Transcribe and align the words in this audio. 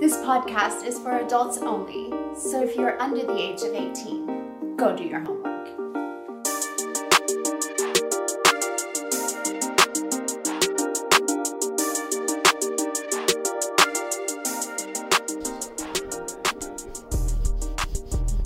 This 0.00 0.16
podcast 0.18 0.86
is 0.86 0.96
for 0.96 1.18
adults 1.18 1.58
only, 1.58 2.10
so 2.38 2.62
if 2.62 2.76
you're 2.76 3.02
under 3.02 3.26
the 3.26 3.36
age 3.36 3.62
of 3.62 3.74
18, 3.74 4.76
go 4.76 4.96
do 4.96 5.02
your 5.02 5.18
homework. 5.18 5.64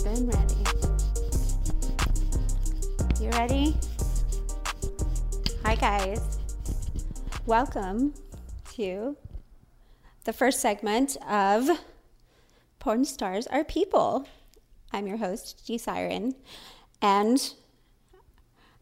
Been 0.03 0.27
ready. 0.27 0.65
You 3.21 3.29
ready? 3.33 3.77
Hi, 5.65 5.75
guys. 5.75 6.39
Welcome 7.45 8.15
to 8.77 9.19
the 10.25 10.33
first 10.33 10.61
segment 10.61 11.17
of 11.29 11.69
Porn 12.79 13.05
Stars 13.05 13.47
Are 13.49 13.65
People. 13.65 14.27
I'm 14.93 15.07
your 15.07 15.17
host, 15.17 15.67
G 15.67 15.79
Siren, 15.79 16.35
and 17.01 17.55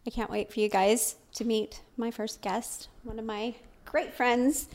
I 0.06 0.11
can't 0.11 0.30
wait 0.30 0.52
for 0.52 0.61
you 0.61 0.69
guys 0.69 1.16
to 1.34 1.45
meet 1.45 1.80
my 1.97 2.11
first 2.11 2.42
guest, 2.42 2.88
one 3.05 3.19
of 3.19 3.24
my 3.24 3.55
great 3.87 4.12
friends, 4.12 4.69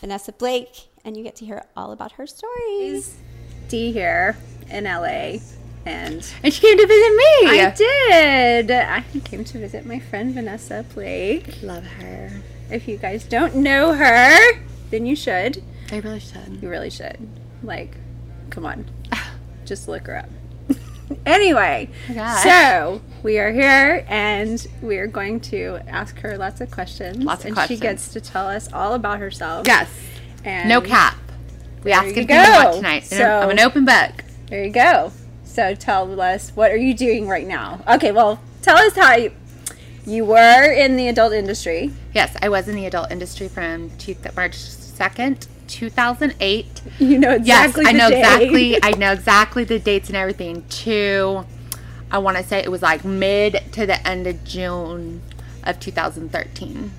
Vanessa 0.00 0.32
Blake, 0.32 0.88
and 1.04 1.16
you 1.16 1.22
get 1.22 1.36
to 1.36 1.46
hear 1.46 1.64
all 1.76 1.92
about 1.92 2.12
her 2.12 2.26
stories. 2.26 3.16
D 3.68 3.90
here 3.92 4.36
in 4.70 4.84
LA, 4.84 5.38
and 5.86 6.30
And 6.42 6.52
she 6.52 6.60
came 6.60 6.76
to 6.76 6.86
visit 6.86 7.16
me. 7.16 7.60
I 7.60 7.74
did. 7.74 8.70
I 8.70 9.02
came 9.24 9.44
to 9.44 9.58
visit 9.58 9.86
my 9.86 9.98
friend 9.98 10.34
Vanessa 10.34 10.84
Blake. 10.94 11.62
love 11.62 11.84
her. 11.84 12.42
If 12.70 12.86
you 12.86 12.98
guys 12.98 13.24
don't 13.24 13.56
know 13.56 13.94
her, 13.94 14.38
then 14.90 15.06
you 15.06 15.16
should. 15.16 15.62
I 15.92 15.98
really 15.98 16.20
should. 16.20 16.58
You 16.62 16.68
really 16.70 16.90
should. 16.90 17.18
Like, 17.62 17.96
come 18.50 18.64
on, 18.66 18.86
just 19.66 19.88
look 19.88 20.06
her 20.06 20.16
up. 20.18 20.28
anyway, 21.26 21.90
so 22.42 23.02
we 23.22 23.38
are 23.38 23.52
here, 23.52 24.04
and 24.08 24.66
we 24.80 24.96
are 24.96 25.06
going 25.06 25.38
to 25.40 25.78
ask 25.86 26.18
her 26.20 26.38
lots 26.38 26.60
of 26.60 26.70
questions. 26.70 27.18
Lots 27.22 27.42
of 27.42 27.48
and 27.48 27.54
questions. 27.54 27.78
she 27.78 27.82
gets 27.82 28.08
to 28.08 28.20
tell 28.20 28.48
us 28.48 28.72
all 28.72 28.94
about 28.94 29.18
herself. 29.20 29.66
Yes. 29.66 29.88
And 30.44 30.68
No 30.68 30.80
cap. 30.80 31.16
We 31.84 31.92
ask 31.92 32.16
you 32.16 32.24
go. 32.24 32.72
tonight. 32.76 33.04
So- 33.04 33.40
I'm 33.40 33.50
an 33.50 33.60
open 33.60 33.84
book. 33.84 34.24
There 34.48 34.64
you 34.64 34.70
go. 34.70 35.12
So 35.44 35.74
tell 35.74 36.18
us, 36.20 36.50
what 36.54 36.70
are 36.70 36.76
you 36.76 36.94
doing 36.94 37.28
right 37.28 37.46
now? 37.46 37.80
Okay, 37.86 38.10
well, 38.12 38.40
tell 38.62 38.78
us 38.78 38.96
how 38.96 39.14
you 39.16 39.32
you 40.06 40.24
were 40.24 40.72
in 40.72 40.96
the 40.96 41.08
adult 41.08 41.32
industry. 41.32 41.92
Yes, 42.14 42.36
I 42.42 42.48
was 42.48 42.68
in 42.68 42.74
the 42.74 42.86
adult 42.86 43.10
industry 43.10 43.48
from 43.48 43.90
two, 43.98 44.16
March 44.34 44.54
2nd, 44.54 45.46
2008. 45.68 46.82
You 46.98 47.18
know 47.18 47.32
exactly. 47.32 47.84
yes, 47.84 47.94
I 47.94 47.96
know 47.96 48.10
day. 48.10 48.18
exactly. 48.20 48.78
I 48.82 48.90
know 48.92 49.12
exactly 49.12 49.64
the 49.64 49.78
dates 49.78 50.08
and 50.08 50.16
everything. 50.16 50.64
To, 50.68 51.44
I 52.10 52.18
want 52.18 52.36
to 52.36 52.42
say 52.42 52.58
it 52.58 52.70
was 52.70 52.82
like 52.82 53.04
mid 53.04 53.62
to 53.72 53.86
the 53.86 54.06
end 54.06 54.26
of 54.26 54.44
June 54.44 55.22
of 55.64 55.78
2013. 55.80 56.92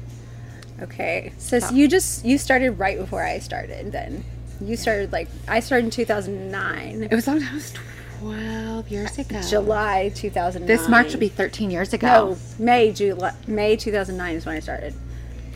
Okay, 0.82 1.32
so, 1.38 1.60
you 1.70 1.88
just 1.88 2.26
you 2.26 2.38
started 2.38 2.72
right 2.72 2.98
before 2.98 3.24
I 3.24 3.40
started. 3.40 3.92
Then 3.92 4.26
you 4.60 4.76
started 4.76 5.12
like 5.12 5.28
I 5.48 5.60
started 5.60 5.86
in 5.86 5.92
2009, 5.92 7.04
It 7.04 7.14
was 7.14 7.28
long. 7.28 7.40
That 7.40 7.54
was 7.54 7.74
12 8.20 8.90
years 8.90 9.18
ago. 9.18 9.42
July 9.42 10.12
2009. 10.16 10.68
This 10.68 10.88
March 10.90 11.12
will 11.14 11.20
be 11.20 11.30
13 11.30 11.72
years 11.72 11.94
ago. 11.94 12.08
no 12.08 12.38
May 12.64 12.92
July 12.92 13.34
May 13.48 13.76
2009 13.76 14.36
is 14.36 14.46
when 14.46 14.56
I 14.56 14.60
started. 14.60 14.94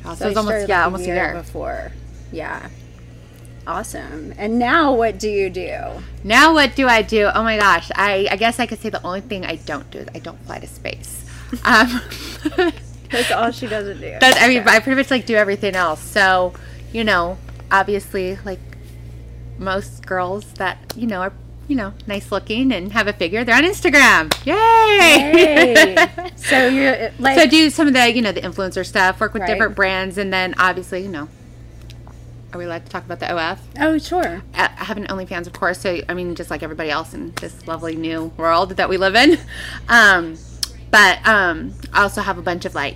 Oh, 0.06 0.14
so 0.14 0.16
So 0.16 0.26
it 0.26 0.28
was 0.30 0.38
I 0.38 0.40
almost 0.40 0.46
started, 0.48 0.70
yeah, 0.70 0.78
like, 0.78 0.86
almost 0.86 1.04
a 1.04 1.08
year. 1.08 1.34
before. 1.34 1.92
Yeah. 2.32 2.70
Awesome. 3.66 4.34
And 4.38 4.58
now 4.60 4.94
what 4.94 5.20
do 5.20 5.30
you 5.30 5.50
do? 5.50 5.78
Now 6.24 6.54
what 6.54 6.76
do 6.76 6.88
I 6.88 7.02
do? 7.02 7.30
Oh 7.34 7.44
my 7.44 7.58
gosh, 7.58 7.92
I, 7.96 8.28
I 8.32 8.38
guess 8.38 8.60
I 8.60 8.66
could 8.66 8.80
say 8.80 8.90
the 8.90 9.04
only 9.06 9.20
thing 9.22 9.46
I 9.46 9.58
don't 9.58 9.90
do 9.92 10.00
is 10.00 10.08
I 10.16 10.20
don't 10.20 10.40
fly 10.46 10.60
to 10.60 10.68
space. 10.68 11.26
Um, 11.64 12.02
That's 13.10 13.32
all 13.32 13.52
she 13.52 13.68
doesn't 13.68 14.02
do. 14.02 14.18
That's, 14.20 14.38
I 14.42 14.50
mean, 14.50 14.68
I 14.68 14.80
pretty 14.82 14.98
much 14.98 15.10
like 15.10 15.26
do 15.26 15.36
everything 15.36 15.76
else. 15.76 16.02
So, 16.02 16.54
you 16.92 17.06
know, 17.06 17.38
obviously, 17.72 18.38
like 18.44 18.60
most 19.58 20.06
girls 20.06 20.46
that 20.54 20.78
you 20.96 21.08
know 21.08 21.22
are 21.22 21.34
you 21.68 21.76
know 21.76 21.94
nice 22.08 22.32
looking 22.32 22.72
and 22.72 22.92
have 22.94 23.08
a 23.08 23.14
figure, 23.14 23.44
they're 23.44 23.56
on 23.56 23.64
Instagram. 23.64 24.32
Yay! 24.46 24.56
Hey. 24.56 26.32
so 26.36 26.68
you're 26.68 27.12
like 27.20 27.38
so 27.40 27.48
do 27.48 27.70
some 27.70 27.88
of 27.88 27.94
the 27.94 28.12
you 28.12 28.22
know 28.22 28.32
the 28.32 28.42
influencer 28.42 28.86
stuff, 28.86 29.20
work 29.20 29.34
with 29.34 29.42
Right. 29.42 29.50
different 29.52 29.76
brands, 29.76 30.18
and 30.18 30.32
then 30.34 30.54
obviously 30.58 31.02
you 31.04 31.10
know. 31.10 31.28
Are 32.54 32.58
we 32.58 32.64
allowed 32.64 32.86
to 32.86 32.90
talk 32.92 33.04
about 33.04 33.20
the 33.20 33.30
OF? 33.36 33.60
Oh, 33.78 33.98
sure. 33.98 34.42
I 34.54 34.70
I 34.80 34.86
have 34.86 34.96
an 34.96 35.06
OnlyFans, 35.08 35.48
of 35.48 35.54
course. 35.54 35.80
So 35.80 36.00
I 36.08 36.14
mean, 36.14 36.34
just 36.34 36.50
like 36.50 36.64
everybody 36.64 36.90
else 36.90 37.14
in 37.14 37.34
this 37.42 37.68
lovely 37.68 37.96
new 37.98 38.32
world 38.38 38.72
that 38.78 38.88
we 38.88 38.98
live 38.98 39.16
in. 39.16 39.38
Um, 39.90 40.38
but 40.90 41.28
um, 41.28 41.74
I 41.92 42.04
also 42.04 42.22
have 42.22 42.38
a 42.38 42.42
bunch 42.42 42.64
of 42.64 42.74
like 42.74 42.96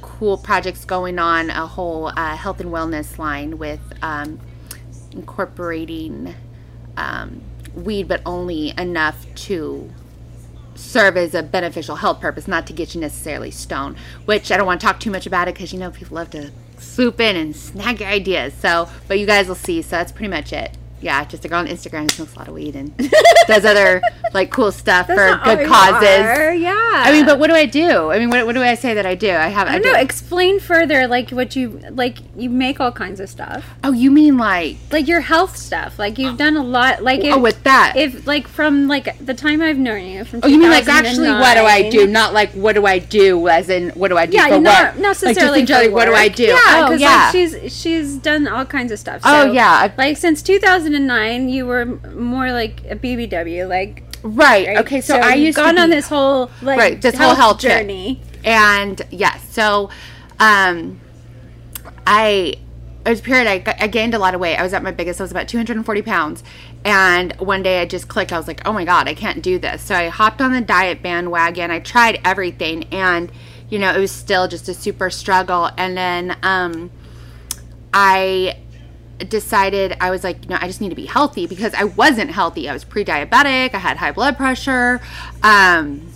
cool 0.00 0.38
projects 0.38 0.84
going 0.84 1.18
on. 1.18 1.50
A 1.50 1.66
whole 1.66 2.12
uh, 2.16 2.36
health 2.36 2.60
and 2.60 2.70
wellness 2.70 3.18
line 3.18 3.58
with 3.58 3.80
um, 4.02 4.38
incorporating 5.10 6.34
um, 6.96 7.42
weed, 7.74 8.08
but 8.08 8.22
only 8.26 8.74
enough 8.78 9.26
to 9.34 9.90
serve 10.74 11.16
as 11.16 11.34
a 11.34 11.42
beneficial 11.42 11.96
health 11.96 12.20
purpose, 12.20 12.48
not 12.48 12.66
to 12.66 12.72
get 12.72 12.94
you 12.94 13.00
necessarily 13.00 13.50
stoned. 13.50 13.96
Which 14.24 14.50
I 14.50 14.56
don't 14.56 14.66
want 14.66 14.80
to 14.80 14.86
talk 14.86 15.00
too 15.00 15.10
much 15.10 15.26
about 15.26 15.48
it 15.48 15.54
because 15.54 15.72
you 15.72 15.78
know 15.78 15.90
people 15.90 16.16
love 16.16 16.30
to 16.30 16.50
swoop 16.78 17.20
in 17.20 17.36
and 17.36 17.54
snag 17.54 18.00
your 18.00 18.08
ideas. 18.08 18.54
So, 18.54 18.88
but 19.08 19.18
you 19.18 19.26
guys 19.26 19.48
will 19.48 19.54
see. 19.54 19.82
So 19.82 19.90
that's 19.90 20.12
pretty 20.12 20.30
much 20.30 20.52
it. 20.52 20.76
Yeah, 21.00 21.24
just 21.24 21.44
a 21.44 21.48
girl 21.48 21.60
on 21.60 21.66
Instagram 21.66 22.02
who 22.02 22.08
smokes 22.10 22.34
a 22.34 22.38
lot 22.38 22.48
of 22.48 22.54
weed 22.54 22.76
and 22.76 22.96
does 23.46 23.64
other 23.64 24.02
like 24.34 24.50
cool 24.50 24.70
stuff 24.70 25.06
for 25.06 25.14
That's 25.16 25.48
all 25.48 25.56
good 25.56 25.66
causes. 25.66 26.08
are, 26.26 26.52
Yeah. 26.52 26.74
I 26.76 27.10
mean, 27.12 27.24
but 27.24 27.38
what 27.38 27.48
do 27.48 27.54
I 27.54 27.64
do? 27.66 28.10
I 28.10 28.18
mean, 28.18 28.28
what, 28.30 28.44
what 28.46 28.54
do 28.54 28.62
I 28.62 28.74
say 28.74 28.94
that 28.94 29.06
I 29.06 29.14
do? 29.14 29.30
I 29.30 29.48
have. 29.48 29.66
I 29.66 29.72
don't 29.72 29.82
do. 29.82 29.92
know. 29.92 29.98
Explain 29.98 30.60
further, 30.60 31.06
like 31.06 31.30
what 31.30 31.56
you 31.56 31.80
like. 31.90 32.18
You 32.36 32.50
make 32.50 32.80
all 32.80 32.92
kinds 32.92 33.18
of 33.20 33.28
stuff, 33.28 33.64
oh, 33.82 33.92
you 33.92 34.10
mean 34.10 34.36
like 34.36 34.76
like 34.92 35.08
your 35.08 35.20
health 35.20 35.56
stuff. 35.56 35.98
Like 35.98 36.18
you've 36.18 36.36
done 36.36 36.56
a 36.56 36.62
lot. 36.62 37.02
Like 37.02 37.20
oh, 37.20 37.26
if, 37.26 37.34
oh 37.34 37.40
with 37.40 37.62
that? 37.64 37.94
if 37.96 38.26
like 38.26 38.46
from 38.46 38.86
like 38.88 39.18
the 39.24 39.34
time 39.34 39.62
I've 39.62 39.78
known 39.78 40.04
you 40.04 40.24
from. 40.24 40.40
oh, 40.42 40.48
you 40.48 40.58
mean 40.58 40.70
like 40.70 40.86
actually 40.88 41.28
what 41.30 41.54
do 41.54 41.62
I 41.62 41.88
do? 41.88 42.06
Not 42.06 42.34
like 42.34 42.50
what 42.52 42.74
do 42.74 42.86
I 42.86 42.98
do? 42.98 43.48
As 43.48 43.68
in 43.70 43.90
what 43.90 44.08
do 44.08 44.18
I 44.18 44.26
do 44.26 44.36
Yeah, 44.36 44.48
for 44.48 44.60
not 44.60 44.94
work? 44.94 44.96
necessarily. 45.02 45.60
Like, 45.60 45.68
just 45.68 45.84
for 45.86 45.90
what 45.92 46.04
do 46.06 46.14
I 46.14 46.28
do? 46.28 46.44
Yeah, 46.44 46.86
oh 46.88 46.92
yeah. 46.92 47.08
like 47.08 47.32
she's 47.32 47.72
she's 47.80 48.16
done 48.16 48.46
all 48.46 48.64
kinds 48.66 48.92
of 48.92 48.98
stuff. 48.98 49.22
Oh, 49.24 49.50
yeah, 49.50 49.70
I- 49.70 49.92
like 49.96 50.16
since 50.16 50.42
2009, 50.92 51.48
you 51.48 51.66
were 51.66 51.86
more 51.86 52.52
like 52.52 52.82
a 52.90 52.96
BBW, 52.96 53.68
like 53.68 54.02
right. 54.22 54.66
right? 54.66 54.78
Okay, 54.78 55.00
so, 55.00 55.16
I 55.16 55.34
you've 55.34 55.46
used 55.46 55.56
gone 55.56 55.76
to 55.76 55.82
on 55.82 55.90
this 55.90 56.08
whole 56.08 56.50
like 56.62 56.78
Right, 56.78 57.00
this 57.00 57.16
whole 57.16 57.34
health 57.34 57.60
trip. 57.60 57.72
journey. 57.80 58.20
and 58.44 59.00
yes 59.10 59.46
so 59.52 59.90
um 60.38 60.98
i 62.06 62.54
it 63.04 63.08
was 63.10 63.20
a 63.20 63.22
period 63.22 63.46
I, 63.46 63.76
I 63.78 63.86
gained 63.86 64.14
a 64.14 64.18
lot 64.18 64.34
of 64.34 64.40
weight 64.40 64.56
i 64.56 64.62
was 64.62 64.72
at 64.72 64.82
my 64.82 64.90
biggest 64.92 65.20
i 65.20 65.24
was 65.24 65.30
about 65.30 65.46
240 65.48 66.00
pounds 66.02 66.42
and 66.82 67.32
one 67.38 67.62
day 67.62 67.82
i 67.82 67.84
just 67.84 68.08
clicked 68.08 68.32
i 68.32 68.38
was 68.38 68.46
like 68.48 68.62
oh 68.66 68.72
my 68.72 68.86
god 68.86 69.08
i 69.08 69.14
can't 69.14 69.42
do 69.42 69.58
this 69.58 69.82
so 69.82 69.94
i 69.94 70.08
hopped 70.08 70.40
on 70.40 70.52
the 70.52 70.60
diet 70.62 71.02
bandwagon 71.02 71.70
i 71.70 71.78
tried 71.80 72.18
everything 72.24 72.84
and 72.92 73.30
you 73.68 73.78
know 73.78 73.92
it 73.94 73.98
was 73.98 74.10
still 74.10 74.48
just 74.48 74.66
a 74.70 74.74
super 74.74 75.10
struggle 75.10 75.68
and 75.76 75.94
then 75.98 76.34
um 76.42 76.90
i 77.92 78.56
decided 79.28 79.96
I 80.00 80.10
was 80.10 80.24
like, 80.24 80.42
you 80.44 80.50
know, 80.50 80.58
I 80.60 80.66
just 80.66 80.80
need 80.80 80.90
to 80.90 80.94
be 80.94 81.06
healthy 81.06 81.46
because 81.46 81.74
I 81.74 81.84
wasn't 81.84 82.30
healthy. 82.30 82.68
I 82.68 82.72
was 82.72 82.84
pre-diabetic. 82.84 83.74
I 83.74 83.78
had 83.78 83.96
high 83.96 84.12
blood 84.12 84.36
pressure, 84.36 85.00
um, 85.42 86.10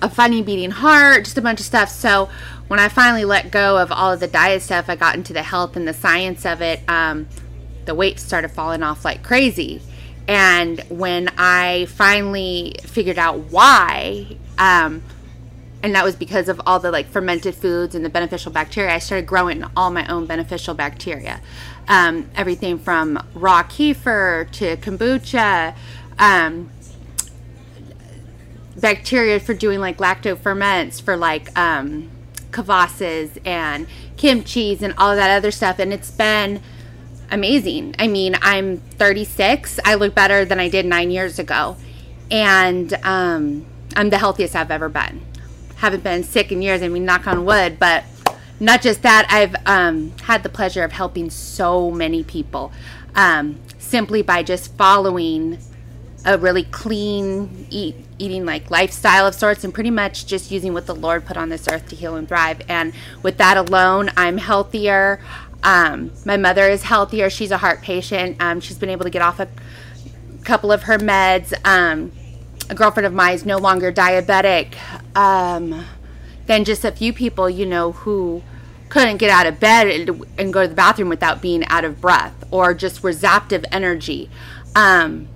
a 0.00 0.08
funny 0.08 0.42
beating 0.42 0.70
heart, 0.70 1.24
just 1.24 1.38
a 1.38 1.42
bunch 1.42 1.60
of 1.60 1.66
stuff. 1.66 1.90
So 1.90 2.28
when 2.68 2.78
I 2.78 2.88
finally 2.88 3.24
let 3.24 3.50
go 3.50 3.78
of 3.78 3.90
all 3.90 4.12
of 4.12 4.20
the 4.20 4.28
diet 4.28 4.62
stuff, 4.62 4.88
I 4.88 4.96
got 4.96 5.16
into 5.16 5.32
the 5.32 5.42
health 5.42 5.76
and 5.76 5.88
the 5.88 5.94
science 5.94 6.46
of 6.46 6.62
it. 6.62 6.80
Um, 6.88 7.26
the 7.86 7.94
weight 7.94 8.20
started 8.20 8.50
falling 8.50 8.82
off 8.82 9.04
like 9.04 9.22
crazy. 9.22 9.82
And 10.28 10.80
when 10.90 11.30
I 11.38 11.86
finally 11.86 12.76
figured 12.82 13.18
out 13.18 13.38
why, 13.50 14.36
um, 14.58 15.02
and 15.82 15.94
that 15.94 16.04
was 16.04 16.16
because 16.16 16.48
of 16.48 16.60
all 16.66 16.80
the 16.80 16.90
like 16.90 17.06
fermented 17.06 17.54
foods 17.54 17.94
and 17.94 18.04
the 18.04 18.08
beneficial 18.10 18.50
bacteria. 18.50 18.94
I 18.94 18.98
started 18.98 19.26
growing 19.26 19.64
all 19.76 19.90
my 19.90 20.06
own 20.08 20.26
beneficial 20.26 20.74
bacteria, 20.74 21.40
um, 21.86 22.28
everything 22.34 22.78
from 22.78 23.22
raw 23.34 23.62
kefir 23.62 24.50
to 24.52 24.76
kombucha, 24.78 25.76
um, 26.18 26.70
bacteria 28.76 29.38
for 29.38 29.54
doing 29.54 29.80
like 29.80 29.98
lacto 29.98 30.36
ferments 30.36 31.00
for 31.00 31.16
like 31.16 31.56
um, 31.56 32.10
and 32.50 33.86
kimchi's 34.16 34.82
and 34.82 34.94
all 34.98 35.14
that 35.14 35.36
other 35.36 35.52
stuff. 35.52 35.78
And 35.78 35.92
it's 35.92 36.10
been 36.10 36.60
amazing. 37.30 37.94
I 38.00 38.08
mean, 38.08 38.34
I'm 38.42 38.78
36. 38.78 39.78
I 39.84 39.94
look 39.94 40.14
better 40.14 40.44
than 40.44 40.58
I 40.58 40.68
did 40.68 40.86
nine 40.86 41.12
years 41.12 41.38
ago, 41.38 41.76
and 42.32 42.92
um, 43.04 43.64
I'm 43.94 44.10
the 44.10 44.18
healthiest 44.18 44.56
I've 44.56 44.72
ever 44.72 44.88
been 44.88 45.27
haven't 45.78 46.04
been 46.04 46.22
sick 46.22 46.52
in 46.52 46.60
years. 46.62 46.82
I 46.82 46.88
mean, 46.88 47.04
knock 47.04 47.26
on 47.26 47.44
wood, 47.44 47.78
but 47.78 48.04
not 48.60 48.82
just 48.82 49.02
that, 49.02 49.26
I've 49.30 49.54
um, 49.66 50.12
had 50.22 50.42
the 50.42 50.48
pleasure 50.48 50.82
of 50.82 50.92
helping 50.92 51.30
so 51.30 51.90
many 51.90 52.24
people 52.24 52.72
um, 53.14 53.60
simply 53.78 54.22
by 54.22 54.42
just 54.42 54.76
following 54.76 55.58
a 56.24 56.36
really 56.36 56.64
clean 56.64 57.66
eat, 57.70 57.94
eating 58.18 58.44
like 58.44 58.70
lifestyle 58.70 59.26
of 59.26 59.34
sorts 59.34 59.62
and 59.62 59.72
pretty 59.72 59.90
much 59.90 60.26
just 60.26 60.50
using 60.50 60.72
what 60.72 60.86
the 60.86 60.94
Lord 60.94 61.24
put 61.24 61.36
on 61.36 61.48
this 61.48 61.68
earth 61.68 61.88
to 61.90 61.96
heal 61.96 62.16
and 62.16 62.26
thrive. 62.26 62.60
And 62.68 62.92
with 63.22 63.38
that 63.38 63.56
alone, 63.56 64.10
I'm 64.16 64.38
healthier. 64.38 65.20
Um, 65.62 66.12
my 66.24 66.36
mother 66.36 66.68
is 66.68 66.82
healthier. 66.82 67.30
She's 67.30 67.52
a 67.52 67.58
heart 67.58 67.82
patient. 67.82 68.36
Um, 68.40 68.60
she's 68.60 68.78
been 68.78 68.90
able 68.90 69.04
to 69.04 69.10
get 69.10 69.22
off 69.22 69.38
a 69.38 69.48
couple 70.42 70.72
of 70.72 70.84
her 70.84 70.98
meds. 70.98 71.54
Um, 71.64 72.10
a 72.68 72.74
girlfriend 72.74 73.06
of 73.06 73.12
mine 73.12 73.34
is 73.34 73.46
no 73.46 73.58
longer 73.58 73.92
diabetic. 73.92 74.74
Um, 75.18 75.84
then 76.46 76.64
just 76.64 76.84
a 76.84 76.92
few 76.92 77.12
people, 77.12 77.50
you 77.50 77.66
know, 77.66 77.90
who 77.90 78.40
couldn't 78.88 79.16
get 79.16 79.30
out 79.30 79.48
of 79.48 79.58
bed 79.58 79.88
and, 79.88 80.24
and 80.38 80.52
go 80.52 80.62
to 80.62 80.68
the 80.68 80.76
bathroom 80.76 81.08
without 81.08 81.42
being 81.42 81.64
out 81.66 81.84
of 81.84 82.00
breath 82.00 82.44
or 82.52 82.72
just 82.72 83.02
resapped 83.02 83.52
of 83.52 83.64
energy. 83.72 84.30
Um, 84.76 85.28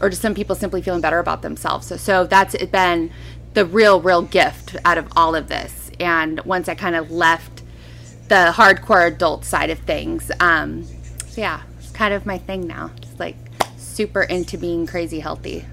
or 0.00 0.10
just 0.10 0.22
some 0.22 0.32
people 0.32 0.54
simply 0.54 0.80
feeling 0.80 1.00
better 1.00 1.18
about 1.18 1.42
themselves. 1.42 1.88
So, 1.88 1.96
so 1.96 2.24
that's 2.24 2.56
been 2.66 3.10
the 3.54 3.66
real, 3.66 4.00
real 4.00 4.22
gift 4.22 4.76
out 4.84 4.96
of 4.96 5.08
all 5.16 5.34
of 5.34 5.48
this. 5.48 5.90
And 5.98 6.40
once 6.44 6.68
I 6.68 6.76
kind 6.76 6.94
of 6.94 7.10
left 7.10 7.62
the 8.28 8.52
hardcore 8.54 9.08
adult 9.08 9.44
side 9.44 9.70
of 9.70 9.80
things, 9.80 10.30
um, 10.38 10.84
so 11.26 11.40
yeah, 11.40 11.62
it's 11.78 11.90
kind 11.90 12.14
of 12.14 12.26
my 12.26 12.38
thing 12.38 12.68
now. 12.68 12.92
Just 13.00 13.18
like 13.18 13.36
super 13.76 14.22
into 14.22 14.56
being 14.56 14.86
crazy 14.86 15.18
healthy 15.18 15.64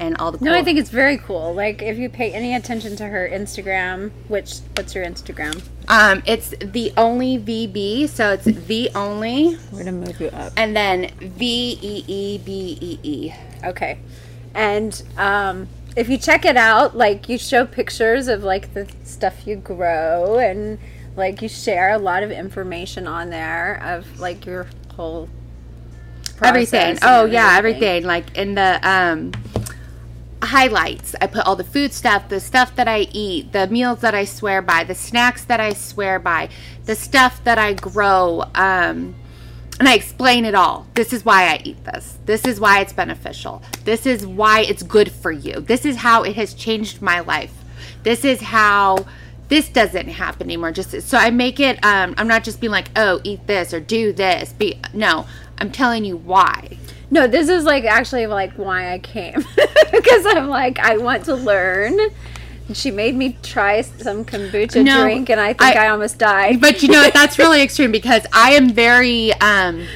and 0.00 0.16
all 0.18 0.32
the 0.32 0.38
cool. 0.38 0.46
No, 0.46 0.54
I 0.54 0.62
think 0.62 0.78
it's 0.78 0.90
very 0.90 1.18
cool. 1.18 1.54
Like 1.54 1.82
if 1.82 1.96
you 1.98 2.08
pay 2.08 2.32
any 2.32 2.54
attention 2.54 2.96
to 2.96 3.06
her 3.06 3.28
Instagram, 3.28 4.10
which 4.28 4.56
what's 4.76 4.94
your 4.94 5.04
Instagram? 5.04 5.62
um, 5.88 6.22
it's 6.26 6.50
the 6.60 6.92
only 6.96 7.38
VB, 7.38 8.08
so 8.08 8.30
it's 8.32 8.44
the 8.44 8.90
only, 8.94 9.56
We're 9.70 9.78
gonna 9.84 9.92
move 9.92 10.20
you 10.20 10.28
up. 10.28 10.52
and 10.56 10.74
then 10.76 11.10
V 11.20 11.78
E 11.80 12.04
E 12.06 12.38
B 12.38 12.78
E 12.80 12.98
E. 13.02 13.32
Okay. 13.64 13.98
And 14.54 15.02
um, 15.16 15.68
if 15.96 16.08
you 16.08 16.16
check 16.18 16.44
it 16.44 16.56
out, 16.56 16.96
like 16.96 17.28
you 17.28 17.38
show 17.38 17.66
pictures 17.66 18.28
of 18.28 18.42
like 18.44 18.72
the 18.74 18.88
stuff 19.04 19.46
you 19.46 19.56
grow 19.56 20.38
and 20.38 20.78
like 21.16 21.42
you 21.42 21.48
share 21.48 21.90
a 21.90 21.98
lot 21.98 22.22
of 22.22 22.30
information 22.30 23.06
on 23.06 23.30
there 23.30 23.80
of 23.84 24.18
like 24.20 24.46
your 24.46 24.66
whole 24.96 25.28
everything. 26.42 26.96
process 26.96 26.98
and 26.98 26.98
Oh 27.02 27.24
yeah, 27.26 27.56
everything. 27.56 28.04
Like 28.04 28.36
in 28.36 28.54
the 28.54 28.80
um 28.88 29.32
highlights, 30.44 31.14
I 31.20 31.26
put 31.26 31.46
all 31.46 31.56
the 31.56 31.64
food 31.64 31.92
stuff, 31.92 32.28
the 32.28 32.40
stuff 32.40 32.74
that 32.76 32.88
I 32.88 33.06
eat, 33.12 33.52
the 33.52 33.66
meals 33.68 34.00
that 34.00 34.14
I 34.14 34.24
swear 34.24 34.62
by, 34.62 34.84
the 34.84 34.94
snacks 34.94 35.44
that 35.44 35.60
I 35.60 35.72
swear 35.72 36.18
by, 36.18 36.48
the 36.84 36.94
stuff 36.94 37.42
that 37.44 37.58
I 37.58 37.74
grow. 37.74 38.44
Um 38.54 39.14
and 39.80 39.88
I 39.88 39.94
explain 39.94 40.44
it 40.44 40.54
all. 40.54 40.86
This 40.94 41.12
is 41.12 41.24
why 41.24 41.48
I 41.48 41.60
eat 41.64 41.84
this. 41.84 42.16
This 42.26 42.44
is 42.44 42.60
why 42.60 42.80
it's 42.80 42.92
beneficial. 42.92 43.60
This 43.84 44.06
is 44.06 44.24
why 44.24 44.60
it's 44.60 44.84
good 44.84 45.10
for 45.10 45.32
you. 45.32 45.60
This 45.60 45.84
is 45.84 45.96
how 45.96 46.22
it 46.22 46.36
has 46.36 46.54
changed 46.54 47.02
my 47.02 47.20
life. 47.20 47.52
This 48.04 48.24
is 48.24 48.40
how 48.40 49.04
this 49.48 49.68
doesn't 49.68 50.08
happen 50.08 50.46
anymore. 50.46 50.70
Just 50.70 51.02
so 51.02 51.18
I 51.18 51.30
make 51.30 51.58
it. 51.58 51.84
Um, 51.84 52.14
I'm 52.16 52.28
not 52.28 52.44
just 52.44 52.60
being 52.60 52.70
like, 52.70 52.88
oh, 52.96 53.20
eat 53.24 53.46
this 53.46 53.74
or 53.74 53.80
do 53.80 54.12
this. 54.12 54.52
Be 54.52 54.80
no. 54.92 55.26
I'm 55.58 55.70
telling 55.70 56.04
you 56.04 56.16
why. 56.16 56.78
No, 57.10 57.26
this 57.26 57.48
is 57.48 57.64
like 57.64 57.84
actually 57.84 58.26
like 58.26 58.52
why 58.54 58.92
I 58.92 58.98
came 58.98 59.34
because 59.92 60.26
I'm 60.26 60.48
like 60.48 60.78
I 60.78 60.96
want 60.96 61.24
to 61.26 61.34
learn. 61.34 61.98
And 62.66 62.76
She 62.76 62.90
made 62.90 63.14
me 63.14 63.36
try 63.42 63.82
some 63.82 64.24
kombucha 64.24 64.82
No, 64.82 65.02
drink, 65.02 65.28
and 65.28 65.38
I 65.38 65.48
think 65.52 65.76
I, 65.76 65.86
I- 65.86 65.88
almost 65.90 66.18
died. 66.18 66.60
But 66.60 66.82
you 66.82 66.88
know 66.88 67.02
what? 67.02 67.12
That's 67.12 67.38
really 67.38 67.60
extreme 67.66 67.92
because 67.92 68.26
I 68.32 68.52
am 68.52 68.70
very. 68.70 69.32
Um, 69.34 69.86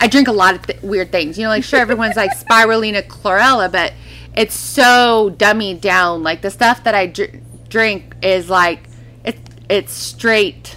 I 0.00 0.06
drink 0.08 0.26
a 0.28 0.32
lot 0.32 0.54
of 0.54 0.66
th- 0.66 0.80
weird 0.82 1.12
things. 1.12 1.36
You 1.36 1.44
know, 1.44 1.50
like 1.50 1.64
sure 1.64 1.80
everyone's 1.80 2.16
like 2.16 2.30
spirulina 2.36 3.06
chlorella, 3.06 3.70
but 3.70 3.92
it's 4.34 4.54
so 4.54 5.34
dummied 5.36 5.80
down. 5.82 6.22
Like 6.22 6.40
the 6.40 6.50
stuff 6.50 6.82
that 6.84 6.94
I 6.94 7.06
dr- 7.08 7.40
drink 7.68 8.14
is 8.22 8.48
like 8.48 8.88
it's 9.24 9.40
it's 9.68 9.92
straight. 9.92 10.76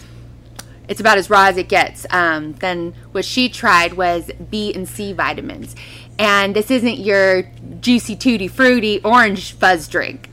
It's 0.92 1.00
about 1.00 1.18
as 1.18 1.30
raw 1.30 1.46
as 1.46 1.56
it 1.56 1.70
gets. 1.70 2.06
Um, 2.10 2.52
then 2.56 2.94
what 3.14 3.24
she 3.24 3.48
tried 3.48 3.94
was 3.94 4.30
B 4.50 4.74
and 4.74 4.86
C 4.90 5.14
vitamins, 5.14 5.74
and 6.20 6.54
this 6.54 6.70
isn't 6.70 7.00
your 7.00 7.44
juicy 7.80 8.18
tutti 8.18 8.50
fruity 8.50 9.00
orange 9.02 9.54
fuzz 9.54 9.88
drink. 9.88 10.30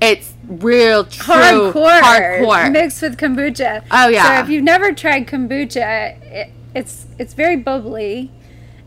It's 0.00 0.32
real 0.46 1.04
true 1.06 1.34
hardcore, 1.34 2.00
hardcore. 2.00 2.70
mixed 2.70 3.02
with 3.02 3.16
kombucha. 3.18 3.82
Oh, 3.90 4.06
yeah. 4.06 4.22
So 4.22 4.44
if 4.44 4.48
you've 4.48 4.62
never 4.62 4.92
tried 4.92 5.26
kombucha, 5.26 6.22
it, 6.22 6.52
it's 6.72 7.06
it's 7.18 7.34
very 7.34 7.56
bubbly, 7.56 8.30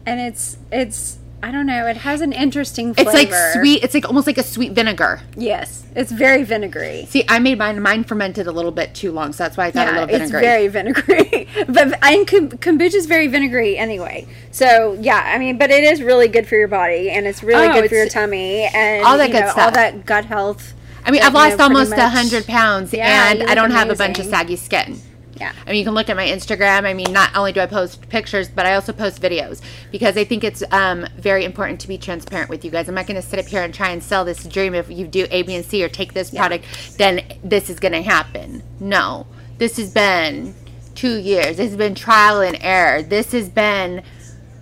and 0.05 0.21
it's 0.21 0.57
it's 0.71 1.17
I 1.41 1.51
don't 1.51 1.65
know. 1.65 1.87
It 1.87 1.97
has 1.97 2.21
an 2.21 2.33
interesting 2.33 2.93
flavor. 2.93 3.11
It's 3.11 3.31
like 3.31 3.53
sweet. 3.53 3.83
It's 3.83 3.93
like 3.93 4.05
almost 4.05 4.27
like 4.27 4.37
a 4.37 4.43
sweet 4.43 4.73
vinegar. 4.73 5.21
Yes, 5.37 5.85
it's 5.95 6.11
very 6.11 6.43
vinegary. 6.43 7.05
See, 7.09 7.23
I 7.29 7.39
made 7.39 7.57
mine. 7.57 7.81
Mine 7.81 8.03
fermented 8.03 8.47
a 8.47 8.51
little 8.51 8.71
bit 8.71 8.93
too 8.93 9.11
long, 9.11 9.31
so 9.31 9.43
that's 9.43 9.55
why 9.55 9.67
I 9.67 9.71
got 9.71 9.87
a 9.87 9.91
little 9.91 10.05
little 10.07 10.21
it's 10.21 10.31
very 10.31 10.67
vinegary. 10.67 11.47
but 11.67 11.97
I 12.03 12.25
kombucha 12.25 12.93
is 12.93 13.05
very 13.05 13.27
vinegary 13.27 13.77
anyway. 13.77 14.27
So 14.51 14.97
yeah, 14.99 15.31
I 15.33 15.37
mean, 15.39 15.57
but 15.57 15.71
it 15.71 15.83
is 15.83 16.01
really 16.01 16.27
good 16.27 16.45
for 16.47 16.55
your 16.55 16.67
body, 16.67 17.09
and 17.09 17.25
it's 17.25 17.41
really 17.41 17.67
Oh, 17.67 17.73
good 17.73 17.89
for 17.89 17.95
your 17.95 18.09
tummy 18.09 18.63
and 18.73 19.05
all 19.05 19.17
that 19.17 19.27
you 19.27 19.33
good 19.33 19.45
know, 19.45 19.53
all 19.55 19.71
that 19.71 20.05
gut 20.05 20.25
health. 20.25 20.73
I 21.05 21.11
mean, 21.11 21.21
I've 21.21 21.27
you 21.27 21.33
know, 21.33 21.39
lost 21.39 21.61
almost 21.61 21.93
hundred 21.93 22.45
pounds, 22.47 22.93
Yeah, 22.93 23.31
and 23.31 23.43
I 23.43 23.55
don't 23.55 23.71
have 23.71 23.89
a 23.89 23.95
bunch 23.95 24.19
of 24.19 24.25
saggy 24.25 24.57
skin. 24.57 24.99
Yeah. 25.39 25.53
I 25.65 25.69
mean, 25.69 25.79
you 25.79 25.85
can 25.85 25.93
look 25.93 26.09
at 26.09 26.15
my 26.15 26.27
Instagram. 26.27 26.85
I 26.85 26.93
mean, 26.93 27.11
not 27.13 27.35
only 27.35 27.51
do 27.51 27.61
I 27.61 27.65
post 27.65 28.07
pictures, 28.09 28.49
but 28.49 28.65
I 28.65 28.75
also 28.75 28.91
post 28.91 29.21
videos 29.21 29.61
because 29.91 30.17
I 30.17 30.23
think 30.23 30.43
it's 30.43 30.63
um, 30.71 31.07
very 31.17 31.45
important 31.45 31.79
to 31.81 31.87
be 31.87 31.97
transparent 31.97 32.49
with 32.49 32.65
you 32.65 32.71
guys. 32.71 32.89
I'm 32.89 32.95
not 32.95 33.07
going 33.07 33.21
to 33.21 33.27
sit 33.27 33.39
up 33.39 33.45
here 33.45 33.61
and 33.61 33.73
try 33.73 33.89
and 33.89 34.03
sell 34.03 34.25
this 34.25 34.43
dream. 34.43 34.75
If 34.75 34.89
you 34.89 35.07
do 35.07 35.27
A, 35.31 35.43
B, 35.43 35.55
and 35.55 35.65
C 35.65 35.83
or 35.83 35.89
take 35.89 36.13
this 36.13 36.29
product, 36.31 36.65
then 36.97 37.21
this 37.43 37.69
is 37.69 37.79
going 37.79 37.93
to 37.93 38.01
happen. 38.01 38.63
No, 38.79 39.27
this 39.57 39.77
has 39.77 39.93
been 39.93 40.53
two 40.95 41.17
years. 41.17 41.57
This 41.57 41.69
has 41.69 41.77
been 41.77 41.95
trial 41.95 42.41
and 42.41 42.57
error. 42.61 43.01
This 43.01 43.31
has 43.31 43.49
been. 43.49 44.03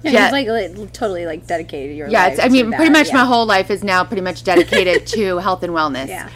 Yeah, 0.04 0.30
like, 0.30 0.48
like 0.48 0.94
totally 0.94 1.26
like 1.26 1.48
dedicated 1.48 1.98
your 1.98 2.08
yeah, 2.08 2.38
I 2.42 2.48
mean, 2.48 2.70
that, 2.70 2.78
pretty 2.78 2.92
much 2.92 3.08
yeah. 3.08 3.16
my 3.16 3.26
whole 3.26 3.46
life 3.46 3.70
is 3.70 3.84
now 3.84 4.06
pretty 4.06 4.22
much 4.22 4.44
dedicated 4.44 5.06
to 5.16 5.38
health 5.38 5.64
and 5.64 5.74
wellness. 5.74 6.08
Yeah. 6.08 6.30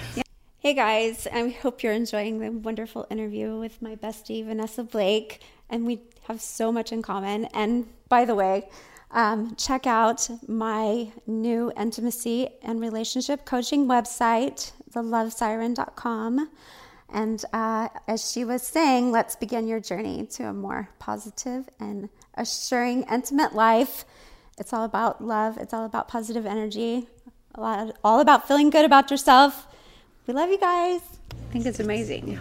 Hey 0.64 0.76
guys, 0.76 1.26
I 1.26 1.50
hope 1.50 1.82
you're 1.82 1.92
enjoying 1.92 2.38
the 2.38 2.52
wonderful 2.52 3.08
interview 3.10 3.58
with 3.58 3.82
my 3.82 3.96
bestie 3.96 4.46
Vanessa 4.46 4.84
Blake, 4.84 5.42
and 5.72 5.88
we 5.88 6.04
have 6.28 6.40
so 6.40 6.72
much 6.72 6.92
in 6.92 7.02
common. 7.02 7.46
And 7.46 7.88
by 8.10 8.26
the 8.26 8.36
way, 8.36 8.70
um, 9.10 9.56
check 9.56 9.88
out 9.88 10.30
my 10.48 11.12
new 11.26 11.72
intimacy 11.76 12.48
and 12.62 12.80
relationship 12.80 13.44
coaching 13.44 13.88
website, 13.88 14.72
thelovesiren.com. 14.94 16.52
And 17.10 17.44
uh, 17.54 17.88
as 18.08 18.30
she 18.30 18.46
was 18.46 18.62
saying, 18.62 19.12
let's 19.12 19.36
begin 19.36 19.68
your 19.68 19.80
journey 19.80 20.28
to 20.34 20.44
a 20.44 20.54
more 20.54 20.90
positive 21.00 21.70
and 21.80 22.08
assuring 22.36 23.06
intimate 23.12 23.56
life. 23.56 24.06
It's 24.60 24.74
all 24.74 24.86
about 24.86 25.26
love. 25.26 25.58
It's 25.58 25.74
all 25.74 25.86
about 25.86 26.08
positive 26.08 26.46
energy. 26.46 27.08
A 27.56 27.62
lot, 27.62 27.98
all 28.04 28.20
about 28.20 28.48
feeling 28.48 28.70
good 28.70 28.86
about 28.86 29.10
yourself. 29.10 29.66
We 30.28 30.34
love 30.34 30.50
you 30.50 30.60
guys. 30.60 31.02
I 31.32 31.54
think 31.54 31.66
it's 31.66 31.80
amazing 31.80 32.40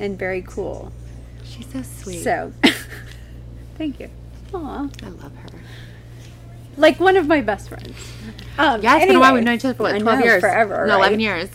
and 0.00 0.18
very 0.18 0.42
cool. 0.42 0.90
She's 1.44 1.66
so 1.66 1.82
sweet. 1.82 2.24
So, 2.24 2.52
thank 3.78 4.00
you. 4.00 4.10
Aw. 4.54 4.88
I 5.02 5.08
love 5.08 5.34
her. 5.36 5.60
Like 6.76 6.98
one 6.98 7.16
of 7.16 7.26
my 7.26 7.42
best 7.42 7.68
friends. 7.68 7.94
Um, 8.58 8.82
Yeah, 8.82 8.96
it's 8.96 9.06
been 9.06 9.16
a 9.16 9.20
while. 9.20 9.34
We've 9.34 9.44
known 9.44 9.56
each 9.56 9.64
other 9.64 9.74
for 9.74 9.84
what, 9.84 10.00
12 10.00 10.18
know, 10.18 10.24
years? 10.24 10.40
forever, 10.40 10.86
No, 10.86 10.96
11 10.96 11.20
years. 11.20 11.50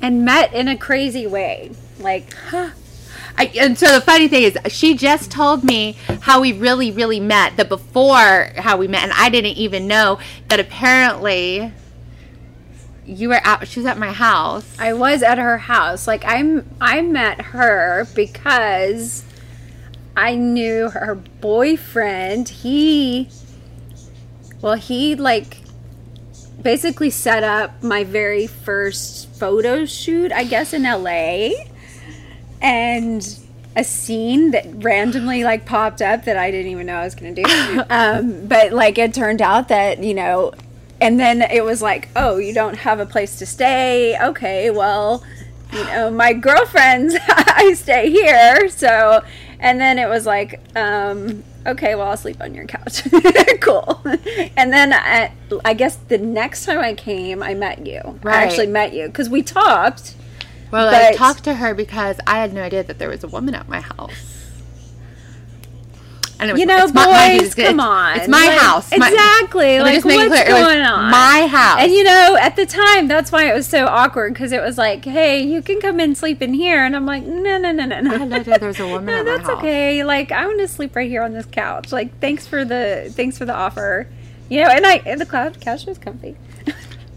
And 0.00 0.24
met 0.24 0.52
in 0.52 0.68
a 0.68 0.76
crazy 0.76 1.26
way. 1.26 1.72
Like, 1.98 2.34
I, 3.36 3.46
and 3.58 3.76
so 3.78 3.92
the 3.92 4.00
funny 4.00 4.28
thing 4.28 4.42
is, 4.44 4.58
she 4.72 4.94
just 4.94 5.30
told 5.30 5.64
me 5.64 5.96
how 6.20 6.40
we 6.40 6.52
really, 6.52 6.90
really 6.90 7.20
met. 7.20 7.56
The 7.56 7.64
before 7.64 8.50
how 8.56 8.76
we 8.76 8.86
met, 8.86 9.02
and 9.02 9.12
I 9.12 9.28
didn't 9.28 9.56
even 9.56 9.86
know 9.88 10.18
that 10.48 10.60
apparently 10.60 11.72
you 13.06 13.28
were 13.28 13.40
out. 13.44 13.66
She 13.68 13.80
was 13.80 13.86
at 13.86 13.98
my 13.98 14.12
house. 14.12 14.76
I 14.78 14.92
was 14.92 15.22
at 15.22 15.38
her 15.38 15.58
house. 15.58 16.06
Like 16.06 16.24
I'm 16.24 16.68
I 16.80 17.02
met 17.02 17.40
her 17.40 18.06
because 18.14 19.24
I 20.16 20.34
knew 20.34 20.90
her 20.90 21.14
boyfriend. 21.14 22.48
He 22.48 23.28
well, 24.60 24.74
he 24.74 25.14
like 25.14 25.58
basically 26.62 27.10
set 27.10 27.44
up 27.44 27.82
my 27.82 28.04
very 28.04 28.46
first 28.46 29.28
photo 29.34 29.84
shoot, 29.84 30.32
I 30.32 30.44
guess 30.44 30.72
in 30.72 30.84
LA. 30.84 31.50
And 32.62 33.38
a 33.76 33.84
scene 33.84 34.52
that 34.52 34.64
randomly 34.82 35.44
like 35.44 35.66
popped 35.66 36.00
up 36.00 36.24
that 36.24 36.36
I 36.36 36.50
didn't 36.50 36.70
even 36.70 36.86
know 36.86 36.96
I 36.96 37.04
was 37.04 37.14
going 37.14 37.34
to 37.34 37.42
do. 37.42 37.82
um, 37.90 38.46
but 38.46 38.72
like 38.72 38.98
it 38.98 39.12
turned 39.12 39.42
out 39.42 39.68
that, 39.68 40.02
you 40.02 40.14
know, 40.14 40.54
and 41.00 41.18
then 41.18 41.42
it 41.42 41.64
was 41.64 41.82
like, 41.82 42.08
oh, 42.16 42.36
you 42.38 42.54
don't 42.54 42.76
have 42.76 43.00
a 43.00 43.06
place 43.06 43.38
to 43.38 43.46
stay. 43.46 44.18
Okay, 44.20 44.70
well, 44.70 45.24
you 45.72 45.84
know, 45.84 46.10
my 46.10 46.32
girlfriends, 46.32 47.16
I 47.28 47.74
stay 47.74 48.10
here. 48.10 48.68
So, 48.68 49.22
and 49.58 49.80
then 49.80 49.98
it 49.98 50.08
was 50.08 50.26
like, 50.26 50.60
um, 50.76 51.42
okay, 51.66 51.94
well, 51.94 52.08
I'll 52.08 52.16
sleep 52.16 52.40
on 52.40 52.54
your 52.54 52.66
couch. 52.66 53.02
cool. 53.60 54.00
And 54.56 54.72
then 54.72 54.92
I, 54.92 55.32
I 55.64 55.74
guess 55.74 55.96
the 55.96 56.18
next 56.18 56.64
time 56.64 56.78
I 56.78 56.94
came, 56.94 57.42
I 57.42 57.54
met 57.54 57.86
you. 57.86 58.00
Right. 58.22 58.36
I 58.36 58.44
actually 58.44 58.68
met 58.68 58.92
you 58.92 59.06
because 59.06 59.28
we 59.28 59.42
talked. 59.42 60.14
Well, 60.70 60.92
I 60.92 61.12
talked 61.12 61.44
to 61.44 61.54
her 61.54 61.74
because 61.74 62.18
I 62.26 62.38
had 62.38 62.52
no 62.52 62.62
idea 62.62 62.82
that 62.82 62.98
there 62.98 63.08
was 63.08 63.22
a 63.22 63.28
woman 63.28 63.54
at 63.54 63.68
my 63.68 63.80
house. 63.80 64.33
And 66.44 66.50
it 66.50 66.52
was, 66.52 66.60
You 66.60 66.66
know, 66.66 66.86
my- 66.88 67.38
boys, 67.38 67.52
it's- 67.52 67.54
come 67.68 67.80
on. 67.80 68.18
It's 68.18 68.28
my 68.28 68.46
Like, 68.46 68.58
house. 68.58 68.90
My- 68.96 69.08
exactly. 69.08 69.80
Like, 69.80 69.94
just 69.94 70.04
what's 70.06 70.28
clear, 70.28 70.46
going 70.46 70.80
on? 70.82 71.10
My 71.10 71.46
house. 71.46 71.80
And 71.80 71.90
you 71.92 72.04
know, 72.04 72.36
at 72.40 72.54
the 72.56 72.66
time, 72.66 73.08
that's 73.08 73.32
why 73.32 73.44
it 73.50 73.54
was 73.54 73.66
so 73.66 73.86
awkward 73.86 74.34
because 74.34 74.52
it 74.52 74.60
was 74.60 74.76
like, 74.76 75.04
"Hey, 75.04 75.40
you 75.42 75.62
can 75.62 75.80
come 75.80 75.98
and 76.00 76.16
sleep 76.16 76.42
in 76.42 76.52
here," 76.54 76.84
and 76.84 76.94
I'm 76.94 77.06
like, 77.06 77.24
"No, 77.24 77.56
no, 77.58 77.72
no, 77.72 77.84
no, 77.86 78.00
no." 78.00 78.14
I 78.14 78.24
know 78.24 78.42
that 78.42 78.60
there 78.60 78.68
was 78.68 78.78
a 78.80 78.86
woman 78.94 79.06
No, 79.06 79.20
at 79.20 79.24
my 79.24 79.36
that's 79.38 79.48
okay. 79.48 80.04
Like, 80.04 80.30
I 80.32 80.46
want 80.46 80.58
to 80.60 80.68
sleep 80.68 80.94
right 80.94 81.08
here 81.08 81.22
on 81.22 81.32
this 81.32 81.46
couch. 81.46 81.92
Like, 81.92 82.20
thanks 82.20 82.46
for 82.46 82.64
the 82.64 83.10
thanks 83.16 83.38
for 83.38 83.46
the 83.46 83.54
offer. 83.54 84.06
You 84.50 84.62
know, 84.62 84.68
and 84.68 84.86
I 84.86 85.00
and 85.06 85.18
the 85.20 85.26
cloud 85.26 85.58
couch 85.60 85.86
was 85.86 85.96
comfy. 85.98 86.36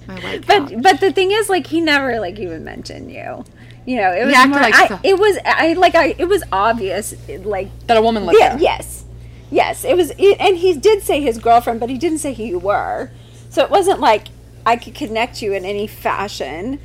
My 0.07 0.15
white 0.15 0.47
couch. 0.47 0.71
But 0.71 0.81
but 0.81 0.99
the 1.01 1.11
thing 1.11 1.31
is, 1.31 1.49
like, 1.49 1.67
he 1.67 1.81
never 1.81 2.19
like 2.21 2.39
even 2.39 2.63
mentioned 2.63 3.11
you. 3.11 3.43
You 3.85 3.95
know, 4.01 4.11
it 4.11 4.25
was 4.25 4.35
more, 4.47 4.59
like 4.59 4.75
I, 4.75 4.87
so- 4.87 4.99
it 5.01 5.17
was 5.17 5.37
I 5.45 5.71
like 5.73 5.95
I 5.95 6.13
it 6.17 6.27
was 6.27 6.43
obvious 6.51 7.13
like 7.45 7.69
that 7.87 7.95
a 7.95 8.01
woman 8.01 8.25
lived 8.25 8.37
yeah, 8.37 8.49
there. 8.55 8.61
yes, 8.61 8.96
yes. 9.51 9.83
It 9.83 9.95
was, 9.95 10.11
it, 10.17 10.37
and 10.39 10.57
he 10.57 10.73
did 10.77 11.03
say 11.03 11.21
his 11.21 11.37
girlfriend, 11.37 11.79
but 11.79 11.89
he 11.89 11.97
didn't 11.97 12.19
say 12.19 12.33
who 12.33 12.43
you 12.43 12.59
were. 12.59 13.11
So 13.49 13.63
it 13.63 13.69
wasn't 13.69 13.99
like 13.99 14.27
I 14.65 14.75
could 14.75 14.95
connect 14.95 15.41
you 15.41 15.53
in 15.53 15.65
any 15.65 15.87
fashion. 15.87 16.79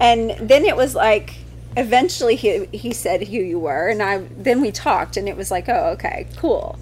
And 0.00 0.30
then 0.48 0.64
it 0.64 0.76
was 0.76 0.94
like, 0.94 1.36
eventually 1.76 2.36
he 2.36 2.64
he 2.72 2.92
said 2.92 3.28
who 3.28 3.36
you 3.36 3.58
were, 3.58 3.88
and 3.88 4.02
I 4.02 4.18
then 4.36 4.60
we 4.62 4.70
talked, 4.72 5.16
and 5.16 5.28
it 5.28 5.36
was 5.36 5.50
like, 5.50 5.68
oh, 5.68 5.90
okay, 5.94 6.26
cool. 6.36 6.78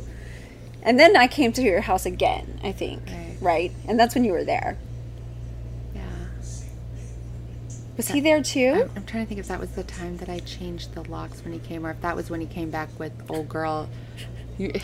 And 0.82 1.00
then 1.00 1.16
I 1.16 1.26
came 1.26 1.52
to 1.54 1.62
your 1.62 1.80
house 1.80 2.06
again, 2.06 2.60
I 2.62 2.70
think, 2.72 3.02
Right. 3.06 3.36
right? 3.40 3.72
And 3.88 3.98
that's 3.98 4.14
when 4.14 4.22
you 4.24 4.32
were 4.32 4.44
there. 4.44 4.76
Yeah. 5.94 6.02
Was 7.96 8.08
he 8.08 8.20
there 8.20 8.42
too? 8.42 8.82
I'm, 8.84 8.90
I'm 8.96 9.04
trying 9.06 9.24
to 9.24 9.28
think 9.28 9.40
if 9.40 9.48
that 9.48 9.58
was 9.60 9.70
the 9.70 9.82
time 9.84 10.16
that 10.18 10.28
I 10.28 10.40
changed 10.40 10.94
the 10.94 11.02
locks 11.10 11.42
when 11.44 11.52
he 11.52 11.58
came, 11.58 11.86
or 11.86 11.90
if 11.90 12.00
that 12.02 12.14
was 12.16 12.30
when 12.30 12.40
he 12.40 12.46
came 12.46 12.70
back 12.70 12.88
with 12.98 13.12
old 13.28 13.48
girl. 13.48 13.88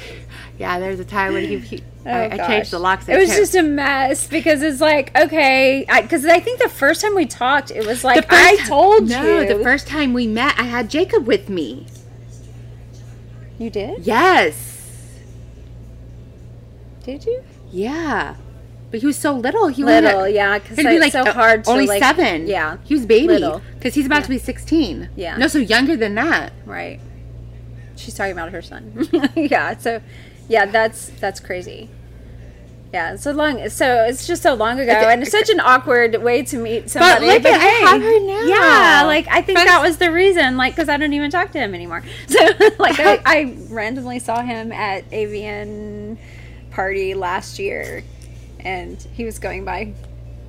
Yeah, 0.59 0.79
there's 0.79 1.01
a 1.01 1.07
time 1.07 1.33
when 1.33 1.49
he, 1.49 1.59
he 1.59 1.83
I, 2.05 2.39
I 2.39 2.47
changed 2.47 2.71
the 2.71 2.77
Oh, 2.77 2.81
locks. 2.81 3.09
It 3.09 3.17
was 3.17 3.31
just 3.31 3.55
a 3.55 3.63
mess 3.63 4.27
because 4.27 4.61
it's 4.61 4.81
like 4.81 5.17
okay, 5.19 5.87
because 6.03 6.27
I, 6.27 6.39
think 6.39 6.61
the 6.61 6.69
first 6.69 7.01
time 7.01 7.15
we 7.15 7.25
talked, 7.25 7.71
it 7.71 7.87
was 7.87 8.05
like 8.05 8.27
I 8.29 8.57
told 8.67 9.09
no, 9.09 9.41
you. 9.41 9.49
the 9.49 9.63
first 9.63 9.87
time 9.87 10.13
we 10.13 10.27
met, 10.27 10.59
I 10.59 10.65
had 10.65 10.91
Jacob 10.91 11.27
with 11.27 11.49
me. 11.49 11.87
you 13.59 13.71
did? 13.71 14.05
Yes. 14.05 15.17
Did 17.05 17.25
you? 17.25 17.43
Yeah. 17.73 18.37
But 18.91 19.01
he 19.01 19.07
was 19.07 19.17
so 19.17 19.33
little. 19.33 19.69
He 19.69 19.85
was 19.85 20.03
Little, 20.03 20.29
yeah, 20.29 20.59
because 20.59 20.77
He'd 20.77 20.89
be 20.89 20.99
like 20.99 21.13
so 21.13 21.23
uh, 21.23 21.33
hard 21.33 21.65
to 21.65 21.71
only 21.71 21.87
like, 21.87 22.03
seven. 22.03 22.47
Yeah, 22.47 22.79
he 22.85 22.95
was 22.95 23.07
baby 23.07 23.43
because 23.75 23.95
he's 23.95 24.07
about 24.07 24.25
to 24.25 24.29
be 24.29 24.39
sixteen. 24.39 25.09
Yeah. 25.17 25.37
no, 25.37 25.47
so 25.47 25.59
younger 25.59 25.97
than 25.97 26.17
that. 26.17 26.53
right. 26.67 27.01
She's 28.01 28.15
talking 28.15 28.33
about 28.33 28.51
her 28.53 28.63
son. 28.63 29.09
yeah, 29.37 29.77
so 29.77 30.01
yeah, 30.49 30.65
that's 30.67 31.11
that's 31.21 31.39
crazy. 31.41 31.91
Yeah, 32.93 33.15
so 33.17 33.31
long. 33.31 33.69
So 33.69 34.05
it's 34.09 34.27
just 34.27 34.43
so 34.43 34.55
long 34.55 34.81
ago, 34.81 34.91
and 34.91 35.23
it's 35.23 35.31
such 35.31 35.49
an 35.49 35.61
awkward 35.61 36.21
way 36.23 36.43
to 36.43 36.59
meet 36.59 36.91
somebody. 36.91 37.27
But 37.27 37.43
look 37.45 37.53
at- 37.53 37.61
I 37.61 37.65
have 37.91 38.03
her 38.03 38.21
now. 38.21 38.43
Yeah, 38.47 39.03
like 39.07 39.29
I 39.29 39.43
think 39.43 39.59
Friends- 39.59 39.71
that 39.71 39.81
was 39.83 39.99
the 39.99 40.11
reason. 40.11 40.57
Like, 40.57 40.75
because 40.75 40.89
I 40.89 40.97
don't 40.97 41.13
even 41.13 41.31
talk 41.31 41.53
to 41.53 41.59
him 41.59 41.73
anymore. 41.75 42.03
So, 42.27 42.39
like, 42.81 42.99
I, 42.99 43.21
I 43.25 43.57
randomly 43.69 44.19
saw 44.19 44.43
him 44.43 44.73
at 44.73 45.09
AVN 45.11 46.19
party 46.73 47.15
last 47.15 47.59
year, 47.61 48.03
and 48.59 49.01
he 49.13 49.25
was 49.25 49.39
going 49.39 49.65
by 49.65 49.93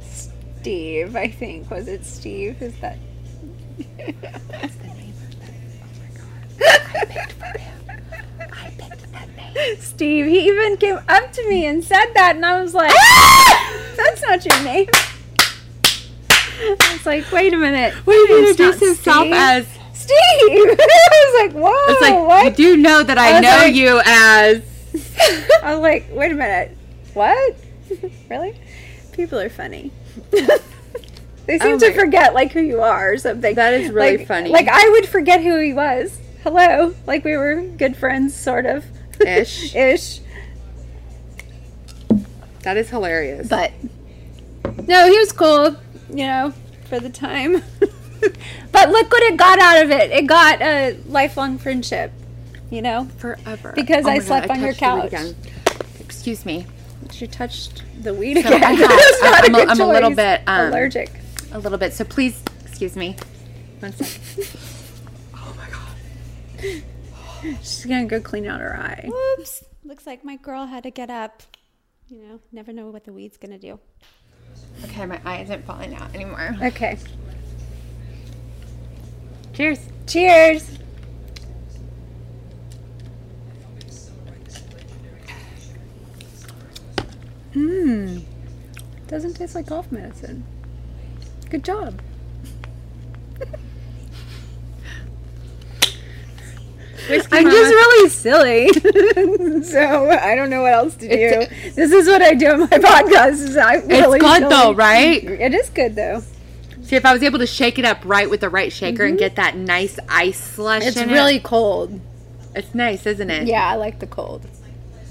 Steve. 0.01 1.15
I 1.15 1.27
think 1.27 1.69
was 1.69 1.87
it 1.87 2.05
Steve? 2.05 2.59
Is 2.61 2.73
that? 2.77 2.97
That's 3.87 3.95
the 3.97 4.03
name 4.07 4.15
of 4.23 4.81
that. 4.81 4.90
Oh! 6.63 6.77
I 6.95 7.05
picked 7.05 7.31
for 7.33 7.57
him. 7.57 7.73
I 8.53 8.69
picked 8.77 9.11
that 9.11 9.27
name. 9.35 9.77
Steve. 9.79 10.25
He 10.27 10.47
even 10.47 10.77
came 10.77 10.99
up 11.07 11.31
to 11.33 11.49
me 11.49 11.65
and 11.65 11.83
said 11.83 12.07
that, 12.15 12.35
and 12.35 12.45
I 12.45 12.61
was 12.61 12.73
like, 12.73 12.91
ah! 12.93 13.73
"That's 13.97 14.21
not 14.21 14.45
your 14.45 14.63
name." 14.63 14.87
I 16.63 16.75
was 16.93 17.05
like, 17.05 17.31
"Wait 17.31 17.53
a 17.53 17.57
minute." 17.57 17.93
What 18.05 18.13
did 18.13 18.27
he 18.29 18.33
It's 18.35 18.59
introduce 18.59 18.79
himself 18.79 19.27
as? 19.31 19.65
Steve. 19.93 20.09
I 20.19 21.25
was 21.25 21.53
like, 21.53 21.61
"Whoa, 21.63 21.93
It's 21.93 22.01
like 22.01 22.27
what?" 22.27 22.45
you 22.59 22.75
do 22.75 22.77
know 22.77 23.03
that 23.03 23.17
I, 23.17 23.37
I 23.37 23.39
know 23.39 23.49
like- 23.65 23.75
you 23.75 24.01
as. 24.05 24.61
I 25.63 25.73
was 25.73 25.79
like, 25.81 26.07
"Wait 26.11 26.31
a 26.31 26.35
minute, 26.35 26.77
what? 27.13 27.55
really?" 28.29 28.55
People 29.13 29.39
are 29.39 29.49
funny. 29.49 29.91
they 30.31 30.39
oh 30.39 31.57
seem 31.59 31.75
Oh 31.75 31.79
to 31.79 31.93
forget 31.93 32.33
like 32.33 32.51
who 32.51 32.61
you 32.61 32.81
are 32.81 33.13
or 33.13 33.17
something. 33.17 33.55
That 33.55 33.73
is 33.73 33.89
really 33.91 34.17
Like- 34.17 34.27
funny. 34.27 34.49
Like 34.49 34.67
I 34.69 34.87
would 34.89 35.07
forget 35.09 35.41
who 35.41 35.59
he 35.59 35.73
was. 35.73 36.17
Hello, 36.43 36.93
like 37.05 37.23
we 37.23 37.37
were 37.37 37.61
good 37.61 37.95
friends, 37.95 38.33
sort 38.35 38.65
of. 38.65 38.85
Ish. 39.19 39.75
Ish. 39.75 40.19
That 42.63 42.77
is 42.77 42.89
hilarious. 42.89 43.47
But 43.47 43.71
no, 44.87 45.07
he 45.11 45.17
was 45.17 45.31
cool, 45.31 45.75
you 46.09 46.25
know, 46.25 46.53
for 46.85 46.99
the 46.99 47.09
time. 47.09 47.61
but 48.71 48.89
look 48.89 49.11
what 49.11 49.23
it 49.23 49.37
got 49.37 49.59
out 49.59 49.83
of 49.83 49.91
it. 49.91 50.11
It 50.11 50.27
got 50.27 50.61
a 50.61 50.97
lifelong 51.07 51.57
friendship, 51.57 52.11
you 52.69 52.81
know. 52.81 53.05
forever. 53.17 53.73
Because 53.75 54.05
I 54.05 54.13
my 54.13 54.17
God, 54.19 54.25
slept 54.25 54.49
on 54.49 54.61
your 54.61 54.73
the 54.73 54.99
weed 55.01 55.11
couch. 55.11 55.35
Excuse 55.99 56.45
me. 56.45 56.65
She 57.11 57.27
touched 57.27 57.83
the 58.01 58.13
weed 58.13 58.41
So 58.41 58.47
again. 58.47 58.63
I 58.63 58.71
have- 58.73 59.45
I'm 59.45 59.55
a- 59.55 59.71
I'm 59.71 59.79
a 59.81 59.87
little 59.87 60.11
bit, 60.15 60.41
um, 60.47 60.67
allergic. 60.69 61.11
A 61.51 61.59
little 61.59 61.77
bit. 61.77 61.93
So 61.93 62.03
please, 62.03 62.41
excuse 62.65 62.95
me. 62.95 63.15
One 63.79 63.91
second. 63.93 64.47
My 66.61 66.83
god. 67.43 67.57
She's 67.61 67.85
gonna 67.85 68.05
go 68.05 68.19
clean 68.19 68.45
out 68.45 68.59
her 68.59 68.75
eye. 68.75 69.07
Whoops. 69.07 69.63
Looks 69.83 70.05
like 70.05 70.23
my 70.23 70.35
girl 70.37 70.65
had 70.65 70.83
to 70.83 70.91
get 70.91 71.09
up. 71.09 71.43
You 72.07 72.21
know, 72.21 72.39
never 72.51 72.71
know 72.73 72.89
what 72.89 73.05
the 73.05 73.13
weed's 73.13 73.37
gonna 73.37 73.57
do. 73.57 73.79
Okay, 74.85 75.05
my 75.05 75.19
eye 75.25 75.41
isn't 75.41 75.65
falling 75.65 75.95
out 75.95 76.13
anymore. 76.13 76.55
Okay. 76.61 76.97
Cheers. 79.53 79.79
Cheers. 80.07 80.77
Mmm. 87.53 88.23
Doesn't 89.07 89.33
taste 89.33 89.55
like 89.55 89.67
cough 89.67 89.91
medicine. 89.91 90.45
Good 91.49 91.63
job. 91.65 92.01
I'm 97.31 97.45
just 97.45 97.71
really 97.71 98.09
silly. 98.09 99.63
so 99.63 100.09
I 100.09 100.35
don't 100.35 100.49
know 100.49 100.61
what 100.61 100.73
else 100.73 100.95
to 100.95 101.07
do. 101.07 101.15
It's- 101.15 101.75
this 101.75 101.91
is 101.91 102.07
what 102.07 102.21
I 102.21 102.33
do 102.33 102.47
on 102.51 102.59
my 102.61 102.67
podcast. 102.67 103.31
Is 103.31 103.57
I'm 103.57 103.87
really 103.87 104.17
it's 104.17 104.25
good 104.25 104.39
silly. 104.39 104.49
though, 104.49 104.73
right? 104.73 105.23
It 105.23 105.53
is 105.53 105.69
good 105.69 105.95
though. 105.95 106.23
See, 106.83 106.95
if 106.95 107.05
I 107.05 107.13
was 107.13 107.23
able 107.23 107.39
to 107.39 107.47
shake 107.47 107.79
it 107.79 107.85
up 107.85 107.99
right 108.03 108.29
with 108.29 108.41
the 108.41 108.49
right 108.49 108.71
shaker 108.71 109.03
and 109.03 109.13
mm-hmm. 109.13 109.19
get 109.19 109.37
that 109.37 109.55
nice 109.55 109.97
ice 110.09 110.37
slush 110.37 110.83
It's 110.83 110.97
in 110.97 111.09
it, 111.09 111.13
really 111.13 111.39
cold. 111.39 112.01
it's 112.53 112.75
nice, 112.75 113.05
isn't 113.05 113.29
it? 113.29 113.47
Yeah, 113.47 113.65
I 113.65 113.75
like 113.75 113.99
the 113.99 114.07
cold. 114.07 114.45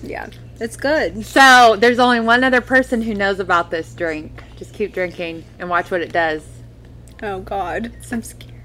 Yeah, 0.03 0.29
it's 0.59 0.77
good. 0.77 1.25
So 1.25 1.77
there's 1.79 1.99
only 1.99 2.21
one 2.21 2.45
other 2.45 2.61
person 2.61 3.01
who 3.01 3.15
knows 3.15 3.41
about 3.41 3.71
this 3.71 3.95
drink. 3.95 4.43
Just 4.57 4.75
keep 4.75 4.93
drinking 4.93 5.45
and 5.59 5.71
watch 5.71 5.91
what 5.91 6.03
it 6.03 6.13
does. 6.13 6.47
Oh 7.23 7.41
God, 7.41 7.93
I'm 8.13 8.23
scared. 8.23 8.60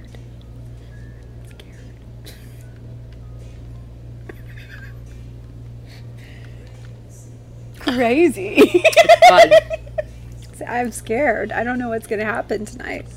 Crazy. 7.86 8.84
I'm 10.68 10.92
scared. 10.92 11.52
I 11.52 11.64
don't 11.64 11.78
know 11.78 11.90
what's 11.90 12.08
gonna 12.08 12.26
happen 12.26 12.66
tonight. 12.66 13.06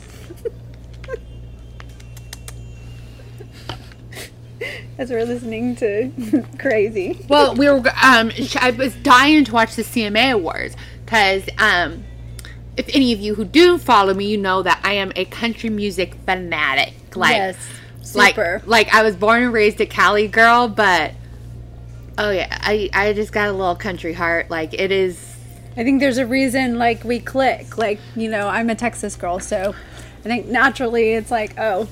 As 4.99 5.11
we're 5.11 5.25
listening 5.25 5.77
to 5.77 6.45
crazy. 6.59 7.25
Well, 7.29 7.55
we 7.55 7.71
were. 7.71 7.79
Um, 8.03 8.33
I 8.61 8.75
was 8.77 8.95
dying 8.97 9.45
to 9.45 9.53
watch 9.53 9.77
the 9.77 9.83
CMA 9.83 10.33
Awards 10.33 10.75
because, 11.05 11.45
um, 11.59 12.05
if 12.77 12.89
any 12.93 13.13
of 13.13 13.21
you 13.21 13.37
who 13.37 13.45
do 13.45 13.79
follow 13.79 14.13
me, 14.13 14.27
you 14.27 14.37
know 14.37 14.63
that 14.63 14.81
I 14.83 14.95
am 14.95 15.13
a 15.15 15.25
country 15.27 15.71
music 15.71 16.17
fanatic. 16.27 16.95
Like, 17.17 17.37
yes, 17.37 17.57
like, 18.15 18.35
super. 18.35 18.61
like 18.67 18.93
I 18.93 19.03
was 19.03 19.15
born 19.17 19.45
and 19.45 19.53
raised 19.53 19.81
a 19.81 19.87
Cali 19.87 20.27
girl, 20.29 20.69
but 20.69 21.15
oh 22.19 22.31
yeah, 22.31 22.49
I 22.61 22.91
I 22.93 23.13
just 23.15 23.33
got 23.33 23.49
a 23.49 23.53
little 23.53 23.75
country 23.77 24.13
heart. 24.13 24.51
Like 24.51 24.75
it 24.75 24.91
is. 24.93 25.37
I 25.77 25.85
think 25.85 26.01
there's 26.01 26.19
a 26.19 26.27
reason 26.27 26.77
like 26.79 27.05
we 27.05 27.21
click. 27.21 27.79
Like, 27.79 28.01
you 28.17 28.29
know, 28.29 28.49
I'm 28.49 28.69
a 28.69 28.75
Texas 28.75 29.15
girl, 29.17 29.39
so 29.39 29.75
I 30.21 30.23
think 30.23 30.47
naturally 30.47 31.13
it's 31.13 31.31
like, 31.31 31.55
oh, 31.57 31.87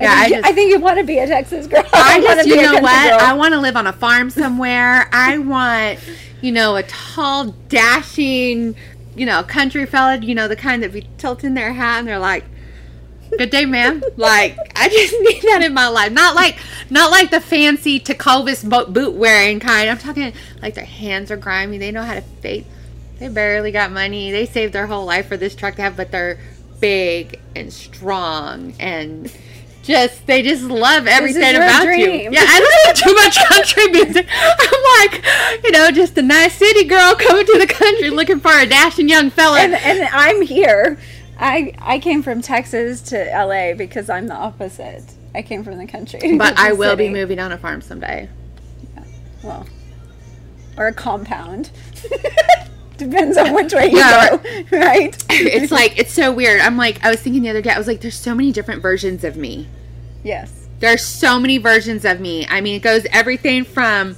Yeah, 0.00 0.12
I 0.12 0.12
I 0.12 0.22
think, 0.24 0.34
just- 0.34 0.48
I 0.48 0.52
think 0.52 0.70
you 0.72 0.80
want 0.80 0.98
to 0.98 1.04
be 1.04 1.18
a 1.18 1.26
Texas 1.28 1.66
girl. 1.68 1.84
I 1.92 2.20
just, 2.22 2.48
you 2.48 2.56
know 2.56 2.72
what? 2.80 3.08
girl. 3.10 3.18
I 3.20 3.32
want 3.34 3.54
to 3.54 3.60
live 3.60 3.76
on 3.76 3.86
a 3.86 3.92
farm 3.92 4.30
somewhere. 4.30 5.08
I 5.12 5.38
want, 5.38 6.00
you 6.40 6.50
know, 6.50 6.74
a 6.74 6.82
tall, 6.82 7.54
dashing, 7.68 8.74
you 9.14 9.26
know, 9.26 9.42
country 9.44 9.86
fella, 9.86 10.16
you 10.18 10.34
know, 10.34 10.48
the 10.48 10.56
kind 10.56 10.82
that 10.82 10.92
be 10.92 11.06
tilting 11.18 11.54
their 11.54 11.72
hat 11.72 12.00
and 12.00 12.08
they're 12.08 12.18
like, 12.18 12.44
"Good 13.38 13.50
day, 13.50 13.64
ma'am." 13.64 14.02
like, 14.16 14.56
I 14.76 14.88
just 14.88 15.14
need 15.20 15.42
that 15.42 15.62
in 15.62 15.74
my 15.74 15.88
life. 15.88 16.12
Not 16.12 16.34
like, 16.34 16.58
not 16.90 17.10
like 17.10 17.30
the 17.30 17.40
fancy 17.40 17.98
bo- 18.64 18.86
boot 18.86 19.14
wearing 19.14 19.60
kind. 19.60 19.88
I'm 19.90 19.98
talking 19.98 20.32
like 20.62 20.74
their 20.74 20.84
hands 20.84 21.30
are 21.30 21.36
grimy. 21.36 21.78
They 21.78 21.90
know 21.90 22.02
how 22.02 22.14
to 22.14 22.22
fake. 22.22 22.66
They 23.18 23.28
barely 23.28 23.70
got 23.70 23.92
money. 23.92 24.30
They 24.32 24.46
saved 24.46 24.72
their 24.72 24.86
whole 24.86 25.04
life 25.04 25.26
for 25.28 25.36
this 25.36 25.54
truck 25.54 25.76
to 25.76 25.82
have, 25.82 25.96
but 25.96 26.10
they're 26.10 26.38
big 26.80 27.38
and 27.54 27.70
strong 27.70 28.72
and 28.80 29.30
just 29.82 30.26
they 30.26 30.42
just 30.42 30.62
love 30.64 31.06
everything 31.06 31.56
about 31.56 31.82
dream. 31.84 32.00
you. 32.10 32.30
Yeah, 32.32 32.44
I 32.46 32.60
listen 32.60 32.94
to 32.94 33.02
too 33.02 33.14
much 33.14 33.36
country 33.46 33.88
music. 33.92 34.26
I'm 34.30 35.10
like, 35.10 35.24
you 35.64 35.70
know, 35.70 35.90
just 35.90 36.16
a 36.18 36.22
nice 36.22 36.54
city 36.54 36.84
girl 36.84 37.14
coming 37.14 37.46
to 37.46 37.58
the 37.58 37.66
country 37.66 38.10
looking 38.10 38.40
for 38.40 38.52
a 38.52 38.66
dashing 38.66 39.08
young 39.08 39.30
fella. 39.30 39.58
and 39.60 39.74
and 39.74 40.08
I'm 40.12 40.42
here. 40.42 40.98
I 41.40 41.72
I 41.80 41.98
came 41.98 42.22
from 42.22 42.42
Texas 42.42 43.00
to 43.02 43.16
LA 43.32 43.74
because 43.74 44.08
I'm 44.10 44.26
the 44.28 44.34
opposite. 44.34 45.04
I 45.34 45.42
came 45.42 45.64
from 45.64 45.78
the 45.78 45.86
country. 45.86 46.36
but 46.36 46.54
I 46.58 46.72
will 46.72 46.96
be 46.96 47.08
moving 47.08 47.38
on 47.40 47.50
a 47.52 47.58
farm 47.58 47.80
someday. 47.80 48.28
Well, 49.42 49.66
or 50.76 50.88
a 50.88 50.92
compound. 50.92 51.70
Depends 52.98 53.38
on 53.38 53.54
which 53.54 53.72
way 53.72 53.90
you 53.90 53.96
Yeah, 53.96 54.36
go, 54.36 54.42
right? 54.76 55.16
It's 55.30 55.72
like 55.72 55.98
it's 55.98 56.12
so 56.12 56.30
weird. 56.32 56.60
I'm 56.60 56.76
like, 56.76 57.02
I 57.02 57.10
was 57.10 57.20
thinking 57.20 57.40
the 57.42 57.48
other 57.48 57.62
day, 57.62 57.70
I 57.70 57.78
was 57.78 57.86
like, 57.86 58.02
there's 58.02 58.14
so 58.14 58.34
many 58.34 58.52
different 58.52 58.82
versions 58.82 59.24
of 59.24 59.36
me. 59.36 59.68
yes. 60.22 60.52
There's 60.80 61.04
so 61.04 61.38
many 61.38 61.58
versions 61.58 62.06
of 62.06 62.20
me. 62.20 62.46
I 62.48 62.62
mean, 62.62 62.74
it 62.76 62.82
goes 62.82 63.04
everything 63.12 63.64
from 63.64 64.16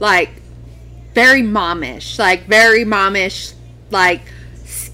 like 0.00 0.30
very 1.14 1.42
momish, 1.42 2.18
like 2.18 2.46
very 2.46 2.84
momish, 2.84 3.54
like 3.90 4.22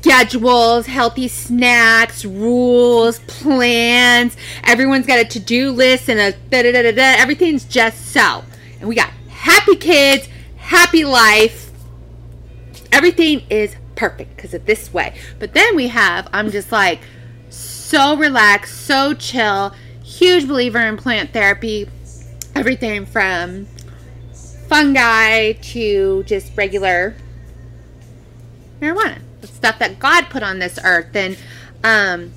schedules, 0.00 0.86
healthy 0.86 1.28
snacks, 1.28 2.24
rules, 2.24 3.18
plans. 3.20 4.36
Everyone's 4.64 5.06
got 5.06 5.18
a 5.18 5.24
to 5.24 5.40
do 5.40 5.70
list 5.72 6.08
and 6.08 6.20
a 6.20 6.32
da 6.32 6.62
da 6.62 6.72
da 6.72 6.92
da. 6.92 7.20
Everything's 7.20 7.64
just 7.64 8.12
so. 8.12 8.44
And 8.80 8.88
we 8.88 8.94
got 8.94 9.10
happy 9.28 9.76
kids, 9.76 10.28
happy 10.56 11.04
life. 11.04 11.70
Everything 12.92 13.42
is 13.50 13.76
perfect 13.96 14.36
because 14.36 14.54
of 14.54 14.64
this 14.66 14.92
way. 14.92 15.14
But 15.38 15.52
then 15.52 15.76
we 15.76 15.88
have, 15.88 16.28
I'm 16.32 16.50
just 16.50 16.72
like, 16.72 17.00
so 17.50 18.16
relaxed, 18.16 18.86
so 18.86 19.14
chill, 19.14 19.74
huge 20.02 20.46
believer 20.46 20.80
in 20.80 20.96
plant 20.96 21.32
therapy. 21.32 21.88
Everything 22.54 23.06
from 23.06 23.66
fungi 24.68 25.52
to 25.52 26.22
just 26.24 26.54
regular 26.56 27.14
marijuana, 28.80 29.20
stuff 29.46 29.78
that 29.78 29.98
God 29.98 30.24
put 30.30 30.42
on 30.42 30.58
this 30.58 30.78
earth, 30.82 31.14
and 31.14 31.36
um, 31.84 32.32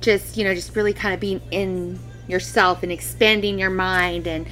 just 0.00 0.36
you 0.36 0.44
know, 0.44 0.54
just 0.54 0.74
really 0.76 0.92
kind 0.92 1.14
of 1.14 1.20
being 1.20 1.40
in 1.50 1.98
yourself 2.28 2.82
and 2.82 2.92
expanding 2.92 3.58
your 3.58 3.70
mind 3.70 4.26
and 4.26 4.46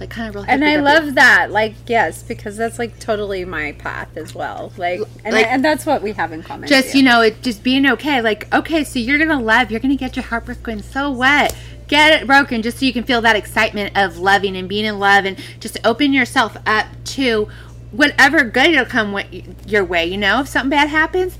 like 0.00 0.10
kind 0.10 0.28
of 0.28 0.34
real. 0.34 0.44
And 0.46 0.64
I 0.64 0.76
love 0.76 1.14
that. 1.14 1.50
Like, 1.50 1.74
yes, 1.86 2.22
because 2.22 2.56
that's 2.56 2.78
like 2.78 2.98
totally 2.98 3.44
my 3.44 3.72
path 3.72 4.16
as 4.16 4.34
well. 4.34 4.72
Like, 4.76 5.00
and, 5.24 5.34
Like- 5.34 5.46
and 5.46 5.64
that's 5.64 5.86
what 5.86 6.02
we 6.02 6.12
have 6.12 6.32
in 6.32 6.42
common. 6.42 6.68
just 6.68 6.92
too. 6.92 6.98
you 6.98 7.04
know 7.04 7.20
it 7.22 7.40
just 7.42 7.62
being 7.62 7.86
okay 7.86 8.20
like 8.20 8.52
okay 8.52 8.82
so 8.84 8.98
you're 8.98 9.18
gonna 9.18 9.40
love 9.40 9.70
you're 9.70 9.80
gonna 9.80 9.96
get 9.96 10.16
your 10.16 10.24
heart 10.24 10.46
broken 10.46 10.82
so 10.82 11.10
what 11.10 11.54
get 11.86 12.20
it 12.20 12.26
broken 12.26 12.60
just 12.62 12.78
so 12.78 12.84
you 12.86 12.92
can 12.92 13.04
feel 13.04 13.20
that 13.20 13.36
excitement 13.36 13.96
of 13.96 14.18
loving 14.18 14.56
and 14.56 14.68
being 14.68 14.84
in 14.84 14.98
love 14.98 15.24
and 15.26 15.38
just 15.60 15.78
open 15.84 16.12
yourself 16.12 16.56
up 16.66 16.86
to 17.04 17.46
whatever 17.96 18.44
good 18.44 18.66
it'll 18.66 18.84
come 18.84 19.18
your 19.66 19.84
way 19.84 20.04
you 20.04 20.16
know 20.16 20.40
if 20.40 20.48
something 20.48 20.70
bad 20.70 20.88
happens 20.88 21.38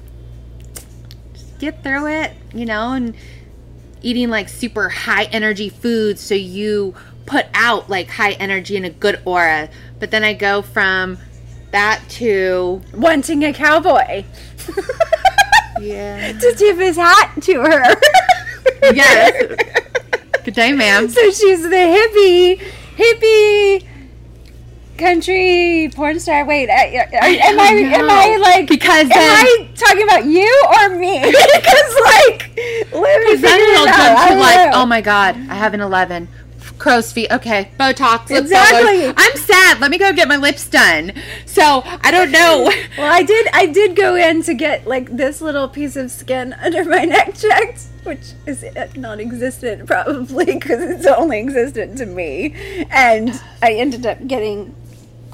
just 1.33 1.59
get 1.59 1.83
through 1.83 2.07
it 2.07 2.33
you 2.53 2.65
know 2.65 2.93
and 2.93 3.15
eating 4.03 4.29
like 4.29 4.49
super 4.49 4.89
high 4.89 5.25
energy 5.25 5.69
foods 5.69 6.21
so 6.21 6.35
you 6.35 6.95
put 7.27 7.47
out 7.55 7.89
like 7.89 8.09
high 8.09 8.33
energy 8.33 8.77
and 8.77 8.85
a 8.85 8.91
good 8.91 9.21
aura 9.25 9.69
but 9.99 10.11
then 10.11 10.23
i 10.23 10.33
go 10.35 10.61
from 10.63 11.17
that 11.71 12.03
to 12.09 12.81
wanting 12.93 13.43
a 13.45 13.53
cowboy 13.53 14.25
yeah 15.81 16.33
to 16.33 16.55
tip 16.55 16.77
his 16.77 16.97
hat 16.97 17.33
to 17.43 17.61
her. 17.61 17.97
Yes. 18.93 19.57
Good 20.45 20.55
day, 20.55 20.73
ma'am. 20.73 21.09
So 21.09 21.31
she's 21.31 21.63
the 21.63 21.69
hippie, 21.71 22.61
hippie 22.97 23.87
country 24.99 25.91
porn 25.95 26.19
star. 26.21 26.45
Wait, 26.45 26.69
I, 26.71 27.09
I, 27.21 27.29
am 27.49 27.61
I 27.61 27.67
am 27.67 28.11
I 28.11 28.37
like 28.37 28.69
because 28.69 29.03
am 29.03 29.09
then- 29.09 29.19
I 29.19 29.69
talking 29.75 30.03
about 30.05 30.25
you 30.25 30.63
or 30.81 30.97
me? 30.99 31.21
because 31.25 31.95
like 32.05 32.55
Because 32.55 33.41
then 33.41 33.61
it'll 33.61 33.87
it 33.87 33.93
come 33.95 34.29
to 34.29 34.41
like, 34.41 34.71
know. 34.71 34.83
oh 34.83 34.87
my 34.87 35.01
god, 35.01 35.37
I 35.37 35.55
have 35.55 35.75
an 35.75 35.81
eleven. 35.81 36.29
Crow's 36.77 37.13
feet. 37.13 37.31
Okay, 37.31 37.71
Botox. 37.79 38.37
Exactly. 38.37 39.07
I'm 39.17 39.37
sad. 39.37 39.81
Let 39.81 39.91
me 39.93 39.97
go 39.97 40.13
get 40.13 40.27
my 40.27 40.37
lips 40.37 40.69
done. 40.69 41.13
So 41.47 41.83
I 41.85 42.11
don't 42.11 42.31
know. 42.33 42.71
Well, 42.99 43.13
I 43.13 43.23
did. 43.23 43.49
I 43.53 43.67
did 43.67 43.97
go 43.97 44.15
in 44.17 44.43
to 44.45 44.55
get 44.55 44.87
like 44.87 45.17
this 45.17 45.41
little 45.41 45.69
piece 45.69 45.97
of 45.97 46.11
skin 46.11 46.53
under 46.63 46.85
my 46.85 47.05
neck 47.05 47.37
checked, 47.37 47.83
which 48.05 48.33
is 48.47 48.65
non-existent 48.97 49.87
probably 49.87 50.45
because 50.47 50.83
it's 50.83 51.07
only 51.07 51.41
existent 51.41 51.97
to 51.99 52.07
me. 52.07 52.55
And 52.91 53.41
I 53.63 53.75
ended 53.75 54.05
up 54.07 54.27
getting 54.27 54.75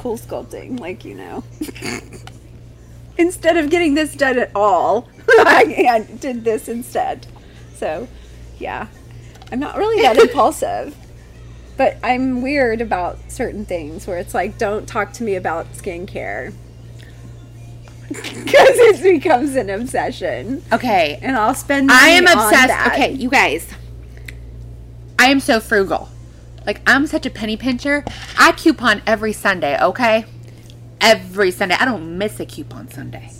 cool 0.00 0.16
sculpting, 0.16 0.80
like 0.80 1.04
you 1.04 1.14
know. 1.14 1.44
instead 3.18 3.58
of 3.58 3.68
getting 3.68 3.94
this 3.94 4.14
done 4.14 4.38
at 4.38 4.50
all, 4.54 5.10
I, 5.28 6.06
did 6.20 6.42
this 6.42 6.68
instead. 6.68 7.26
So, 7.74 8.08
yeah, 8.58 8.86
I'm 9.52 9.60
not 9.60 9.76
really 9.76 10.02
that 10.02 10.16
impulsive. 10.18 10.96
But 11.76 11.98
I'm 12.02 12.40
weird 12.40 12.80
about 12.80 13.18
certain 13.30 13.64
things 13.66 14.06
where 14.06 14.18
it's 14.18 14.34
like, 14.34 14.58
don't 14.58 14.86
talk 14.86 15.12
to 15.14 15.22
me 15.22 15.34
about 15.34 15.70
skincare. 15.72 16.52
Because 18.08 18.78
it 18.78 19.02
becomes 19.02 19.54
an 19.54 19.70
obsession. 19.70 20.62
Okay, 20.72 21.18
And 21.22 21.36
I'll 21.36 21.54
spend 21.54 21.90
I 21.90 22.08
am 22.08 22.26
obsessed. 22.26 22.92
Okay, 22.92 23.12
you 23.12 23.30
guys. 23.30 23.66
I 25.18 25.26
am 25.26 25.40
so 25.40 25.60
frugal. 25.60 26.08
Like 26.66 26.81
I'm 26.87 27.07
such 27.07 27.27
a 27.27 27.31
penny 27.31 27.57
pincher. 27.57 28.05
I 28.38 28.53
coupon 28.53 29.03
every 29.07 29.33
Sunday. 29.33 29.81
Okay, 29.81 30.25
every 31.01 31.51
Sunday. 31.51 31.77
I 31.79 31.85
don't 31.85 32.18
miss 32.18 32.38
a 32.40 32.46
coupon 32.46 32.90
Sunday. 32.90 33.31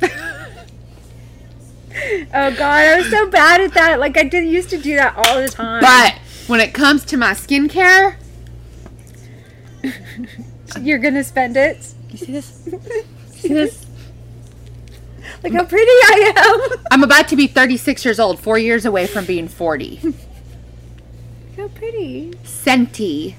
Oh 2.32 2.50
god, 2.54 2.62
I 2.62 2.96
was 2.98 3.10
so 3.10 3.28
bad 3.28 3.60
at 3.60 3.74
that. 3.74 4.00
Like 4.00 4.16
I 4.16 4.22
did 4.22 4.48
used 4.48 4.70
to 4.70 4.78
do 4.78 4.96
that 4.96 5.14
all 5.16 5.40
the 5.40 5.48
time. 5.48 5.80
But 5.80 6.18
when 6.46 6.60
it 6.60 6.72
comes 6.72 7.04
to 7.06 7.16
my 7.16 7.32
skincare, 7.32 8.16
you're 10.80 10.98
gonna 10.98 11.24
spend 11.24 11.56
it. 11.56 11.92
you 12.10 12.18
see 12.18 12.32
this? 12.32 12.46
See 13.32 13.48
this? 13.48 13.86
Look 15.42 15.52
how 15.54 15.64
pretty 15.64 15.90
I 15.90 16.32
am. 16.36 16.84
I'm 16.90 17.02
about 17.02 17.28
to 17.28 17.36
be 17.36 17.46
36 17.46 18.04
years 18.04 18.20
old, 18.20 18.38
four 18.38 18.58
years 18.58 18.84
away 18.84 19.06
from 19.06 19.24
being 19.24 19.48
40. 19.48 20.14
How 21.56 21.68
pretty. 21.68 22.32
Senti 22.44 23.36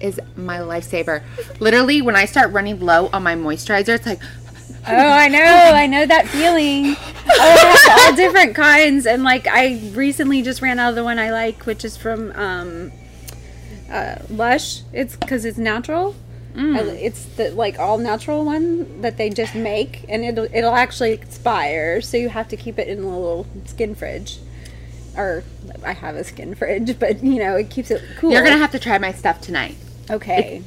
is 0.00 0.20
my 0.36 0.58
lifesaver. 0.58 1.22
Literally, 1.60 2.02
when 2.02 2.16
I 2.16 2.24
start 2.26 2.52
running 2.52 2.80
low 2.80 3.08
on 3.12 3.22
my 3.22 3.34
moisturizer, 3.34 3.94
it's 3.96 4.06
like, 4.06 4.20
Oh, 4.88 4.94
I 4.94 5.26
know. 5.28 5.38
I 5.40 5.86
know 5.86 6.06
that 6.06 6.28
feeling. 6.28 6.94
Oh, 6.96 7.24
I 7.28 7.90
have 7.90 8.10
all 8.10 8.16
different 8.16 8.54
kinds, 8.54 9.04
and 9.06 9.24
like 9.24 9.46
I 9.48 9.80
recently 9.94 10.42
just 10.42 10.62
ran 10.62 10.78
out 10.78 10.90
of 10.90 10.94
the 10.94 11.02
one 11.04 11.18
I 11.18 11.32
like, 11.32 11.66
which 11.66 11.84
is 11.84 11.96
from 11.96 12.30
um, 12.36 12.92
uh, 13.90 14.16
Lush. 14.30 14.82
It's 14.92 15.16
because 15.16 15.44
it's 15.44 15.58
natural. 15.58 16.14
I- 16.56 16.80
It's 16.80 17.24
the 17.36 17.50
like 17.50 17.78
all 17.80 17.98
natural 17.98 18.44
one 18.44 19.02
that 19.02 19.16
they 19.18 19.28
just 19.28 19.54
make, 19.56 20.04
and 20.08 20.24
it'll 20.24 20.48
it'll 20.54 20.74
actually 20.74 21.12
expire, 21.12 22.00
so 22.00 22.16
you 22.16 22.28
have 22.28 22.46
to 22.48 22.56
keep 22.56 22.78
it 22.78 22.86
in 22.88 22.98
a 22.98 23.06
little 23.08 23.46
skin 23.66 23.94
fridge. 23.96 24.38
Or 25.16 25.42
I 25.84 25.92
have 25.92 26.16
a 26.16 26.24
skin 26.24 26.54
fridge, 26.54 26.98
but 27.00 27.22
you 27.22 27.38
know 27.38 27.56
it 27.56 27.70
keeps 27.70 27.90
it 27.90 28.02
cool. 28.18 28.32
you're 28.32 28.44
gonna 28.44 28.58
have 28.58 28.72
to 28.72 28.78
try 28.78 28.98
my 28.98 29.12
stuff 29.12 29.40
tonight. 29.40 29.76
okay. 30.10 30.62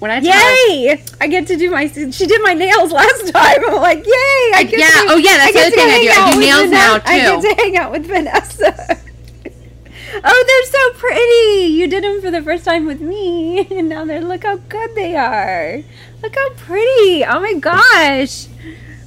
When 0.00 0.10
I 0.10 0.20
try, 0.20 0.66
Yay! 0.68 1.02
I 1.20 1.28
get 1.28 1.46
to 1.46 1.56
do 1.56 1.70
my. 1.70 1.86
She 1.86 2.26
did 2.26 2.42
my 2.42 2.52
nails 2.52 2.92
last 3.00 3.32
time. 3.32 3.64
I'm 3.66 3.76
like, 3.76 4.04
yay! 4.04 4.50
I 4.54 4.66
get 4.68 4.78
yeah, 4.80 4.88
to, 4.88 5.06
oh, 5.10 5.16
yeah, 5.16 5.36
that's 5.38 5.48
I 5.48 5.52
the 5.52 5.66
other 5.66 5.76
thing 5.76 5.88
I 5.88 6.02
do. 6.02 6.10
I 6.10 6.32
do 6.32 6.40
nails 6.40 6.70
now, 6.70 6.98
Vanessa- 6.98 7.08
I 7.08 7.18
get 7.18 7.56
to 7.56 7.62
hang 7.62 7.76
out 7.76 7.92
with 7.92 8.06
Vanessa. 8.06 8.98
oh, 10.24 10.44
they're 10.46 10.72
so 10.72 10.98
pretty! 10.98 11.72
You 11.72 11.86
did 11.88 12.04
them 12.04 12.20
for 12.20 12.30
the 12.30 12.42
first 12.42 12.64
time 12.64 12.86
with 12.86 13.00
me, 13.00 13.66
and 13.70 13.88
now 13.88 14.04
they're 14.04 14.20
look 14.20 14.42
how 14.42 14.56
good 14.56 14.94
they 14.94 15.14
are. 15.16 15.82
Look 16.22 16.34
how 16.34 16.50
pretty! 16.50 17.24
Oh 17.24 17.40
my 17.40 17.54
gosh! 17.54 18.48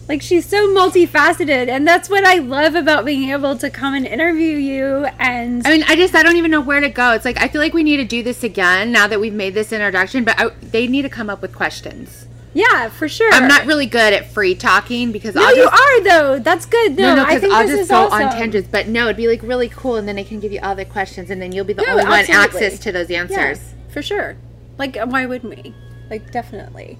Like 0.07 0.21
she's 0.21 0.45
so 0.45 0.67
multifaceted, 0.69 1.67
and 1.67 1.85
that's 1.85 2.09
what 2.09 2.23
I 2.23 2.35
love 2.35 2.75
about 2.75 3.03
being 3.03 3.29
able 3.29 3.57
to 3.57 3.69
come 3.69 3.93
and 3.93 4.05
interview 4.07 4.55
you. 4.57 5.05
And 5.19 5.67
I 5.67 5.71
mean, 5.71 5.83
I 5.83 5.95
just 5.97 6.15
I 6.15 6.23
don't 6.23 6.37
even 6.37 6.49
know 6.49 6.61
where 6.61 6.79
to 6.79 6.89
go. 6.89 7.11
It's 7.11 7.25
like 7.25 7.37
I 7.41 7.49
feel 7.49 7.59
like 7.61 7.73
we 7.73 7.83
need 7.83 7.97
to 7.97 8.05
do 8.05 8.23
this 8.23 8.41
again 8.43 8.91
now 8.93 9.07
that 9.07 9.19
we've 9.19 9.33
made 9.33 9.53
this 9.53 9.73
introduction, 9.73 10.23
but 10.23 10.39
I, 10.39 10.49
they 10.61 10.87
need 10.87 11.01
to 11.01 11.09
come 11.09 11.29
up 11.29 11.41
with 11.41 11.53
questions. 11.53 12.25
yeah, 12.53 12.87
for 12.87 13.09
sure. 13.09 13.31
I'm 13.33 13.49
not 13.49 13.65
really 13.65 13.85
good 13.85 14.13
at 14.13 14.31
free 14.31 14.55
talking 14.55 15.11
because 15.11 15.35
No, 15.35 15.43
I'll 15.43 15.57
you 15.57 15.65
are 15.67 16.01
though. 16.03 16.39
That's 16.39 16.65
good. 16.65 16.95
No, 16.97 17.13
no, 17.13 17.15
no, 17.15 17.21
I 17.23 17.25
because 17.25 17.41
think 17.41 17.53
I'll 17.53 17.67
just 17.67 17.81
is 17.81 17.89
go 17.89 17.95
awesome. 18.07 18.27
on 18.27 18.31
tangents. 18.31 18.69
But 18.71 18.87
no, 18.87 19.05
it'd 19.05 19.17
be 19.17 19.27
like 19.27 19.41
really 19.43 19.67
cool, 19.67 19.97
and 19.97 20.07
then 20.07 20.15
they 20.15 20.23
can 20.23 20.39
give 20.39 20.53
you 20.53 20.61
all 20.63 20.73
the 20.73 20.85
questions, 20.85 21.29
and 21.29 21.41
then 21.41 21.51
you'll 21.51 21.65
be 21.65 21.73
the 21.73 21.81
No, 21.81 21.91
only 21.91 22.05
one 22.05 22.25
access 22.31 22.79
to 22.79 22.93
those 22.93 23.11
answers. 23.11 23.59
For 23.89 24.01
sure. 24.01 24.37
Like, 24.77 24.95
why 24.95 25.25
wouldn't 25.25 25.53
we? 25.63 25.73
Like, 26.09 26.31
definitely. 26.31 26.97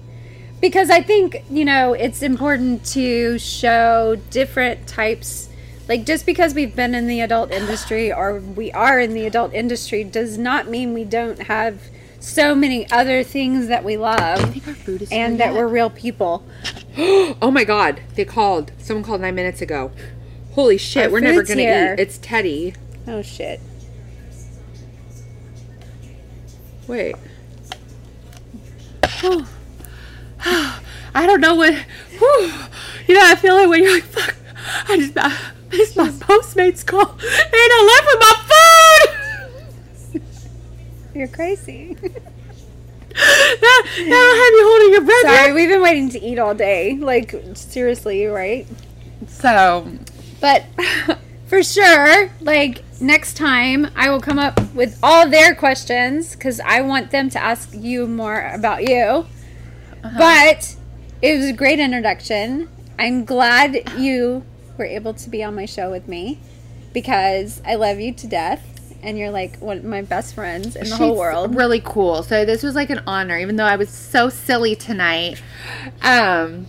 Because 0.60 0.90
I 0.90 1.00
think, 1.02 1.44
you 1.50 1.64
know, 1.64 1.92
it's 1.92 2.22
important 2.22 2.84
to 2.86 3.38
show 3.38 4.16
different 4.30 4.86
types. 4.88 5.48
Like, 5.88 6.04
just 6.04 6.26
because 6.26 6.52
we've 6.54 6.74
been 6.74 6.94
in 6.94 7.06
the 7.06 7.20
adult 7.20 7.50
industry 7.52 8.12
or 8.12 8.40
we 8.40 8.72
are 8.72 8.98
in 9.00 9.14
the 9.14 9.24
adult 9.26 9.54
industry 9.54 10.04
does 10.04 10.36
not 10.36 10.68
mean 10.68 10.92
we 10.94 11.04
don't 11.04 11.42
have 11.42 11.80
so 12.20 12.54
many 12.54 12.90
other 12.90 13.22
things 13.22 13.68
that 13.68 13.84
we 13.84 13.96
love 13.96 14.18
I 14.40 14.46
think 14.50 14.66
our 14.66 14.74
food 14.74 15.02
is 15.02 15.12
and 15.12 15.38
that 15.38 15.52
yet. 15.52 15.54
we're 15.54 15.68
real 15.68 15.90
people. 15.90 16.44
Oh 17.40 17.52
my 17.52 17.62
god, 17.62 18.02
they 18.16 18.24
called. 18.24 18.72
Someone 18.78 19.04
called 19.04 19.20
nine 19.20 19.36
minutes 19.36 19.62
ago. 19.62 19.92
Holy 20.54 20.76
shit, 20.76 21.04
Our 21.06 21.10
we're 21.12 21.20
never 21.20 21.44
gonna 21.44 21.60
here. 21.60 21.94
eat. 21.96 22.00
It's 22.02 22.18
Teddy. 22.18 22.74
Oh, 23.06 23.22
shit. 23.22 23.60
Wait. 26.88 27.14
I 31.14 31.26
don't 31.26 31.40
know 31.40 31.54
what. 31.54 31.74
Whew, 32.18 32.52
you 33.06 33.14
know, 33.14 33.22
I 33.24 33.34
feel 33.36 33.54
like 33.54 33.68
when 33.68 33.82
you're 33.82 33.94
like, 33.94 34.04
fuck, 34.04 34.36
I 34.88 34.96
just 34.96 35.12
I 35.16 35.36
missed 35.70 35.96
my 35.96 36.08
Postmates 36.08 36.84
call 36.84 37.10
and 37.10 37.20
I 37.22 37.82
left 37.90 38.06
with 38.06 38.20
my 38.20 38.34
food. 40.12 40.22
You're 41.14 41.28
crazy. 41.28 41.94
that, 43.18 43.84
that'll 43.96 44.36
have 44.36 44.52
you 44.52 44.64
holding 44.68 44.92
your 44.92 45.00
breath. 45.02 45.22
Sorry, 45.22 45.52
we've 45.52 45.68
been 45.68 45.82
waiting 45.82 46.08
to 46.10 46.22
eat 46.22 46.38
all 46.38 46.54
day. 46.54 46.96
Like, 46.96 47.34
seriously, 47.54 48.26
right? 48.26 48.66
So, 49.26 49.90
But 50.40 50.66
for 51.46 51.62
sure, 51.62 52.30
like 52.40 52.84
next 53.00 53.36
time, 53.36 53.90
I 53.96 54.10
will 54.10 54.20
come 54.20 54.38
up 54.38 54.60
with 54.74 54.98
all 55.02 55.28
their 55.28 55.54
questions 55.54 56.36
because 56.36 56.60
I 56.60 56.82
want 56.82 57.10
them 57.10 57.30
to 57.30 57.42
ask 57.42 57.70
you 57.74 58.06
more 58.06 58.50
about 58.54 58.88
you. 58.88 59.26
But 60.02 60.76
it 61.22 61.36
was 61.36 61.46
a 61.46 61.52
great 61.52 61.78
introduction. 61.78 62.68
I'm 62.98 63.24
glad 63.24 63.90
you 63.98 64.44
were 64.76 64.84
able 64.84 65.14
to 65.14 65.30
be 65.30 65.42
on 65.42 65.54
my 65.54 65.66
show 65.66 65.90
with 65.90 66.08
me 66.08 66.40
because 66.92 67.60
I 67.66 67.74
love 67.76 68.00
you 68.00 68.12
to 68.14 68.26
death. 68.26 68.64
And 69.00 69.16
you're 69.16 69.30
like 69.30 69.58
one 69.58 69.78
of 69.78 69.84
my 69.84 70.02
best 70.02 70.34
friends 70.34 70.74
in 70.74 70.88
the 70.88 70.96
whole 70.96 71.16
world. 71.16 71.54
Really 71.54 71.80
cool. 71.80 72.24
So 72.24 72.44
this 72.44 72.64
was 72.64 72.74
like 72.74 72.90
an 72.90 73.00
honor, 73.06 73.38
even 73.38 73.54
though 73.54 73.64
I 73.64 73.76
was 73.76 73.90
so 73.90 74.28
silly 74.28 74.74
tonight. 74.74 75.40
Um. 76.02 76.66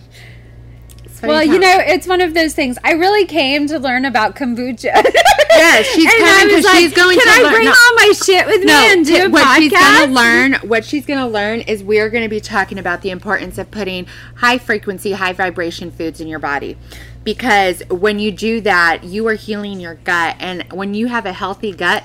Well, 1.22 1.42
you 1.44 1.58
know, 1.58 1.78
it's 1.80 2.06
one 2.06 2.20
of 2.20 2.32
those 2.34 2.54
things. 2.54 2.78
I 2.84 2.92
really 2.92 3.26
came 3.26 3.66
to 3.66 3.78
learn 3.78 4.04
about 4.04 4.36
kombucha. 4.36 5.04
Yes, 5.56 5.86
she's 5.86 6.06
coming 6.12 6.54
was 6.56 6.64
'cause 6.66 6.76
she's 6.78 6.92
going 6.94 7.18
Can 7.18 7.26
to 7.26 7.32
I 7.32 7.42
learn- 7.42 7.52
bring 7.54 7.64
no. 7.66 7.70
all 7.72 7.94
my 7.96 8.12
shit 8.24 8.46
with 8.46 8.64
me 8.64 8.72
and 8.72 9.04
do 9.04 9.30
what 9.30 9.44
podcast? 9.44 9.56
she's 9.58 9.72
gonna 9.72 10.12
learn, 10.12 10.52
what 10.62 10.84
she's 10.84 11.06
gonna 11.06 11.28
learn 11.28 11.60
is 11.60 11.82
we 11.82 11.98
are 11.98 12.08
gonna 12.08 12.28
be 12.28 12.40
talking 12.40 12.78
about 12.78 13.02
the 13.02 13.10
importance 13.10 13.58
of 13.58 13.70
putting 13.70 14.06
high 14.36 14.58
frequency, 14.58 15.12
high 15.12 15.32
vibration 15.32 15.90
foods 15.90 16.20
in 16.20 16.28
your 16.28 16.38
body. 16.38 16.76
Because 17.24 17.82
when 17.90 18.18
you 18.18 18.30
do 18.32 18.60
that, 18.62 19.04
you 19.04 19.26
are 19.28 19.34
healing 19.34 19.80
your 19.80 19.94
gut, 19.96 20.36
and 20.40 20.64
when 20.72 20.94
you 20.94 21.08
have 21.08 21.26
a 21.26 21.32
healthy 21.32 21.72
gut, 21.72 22.04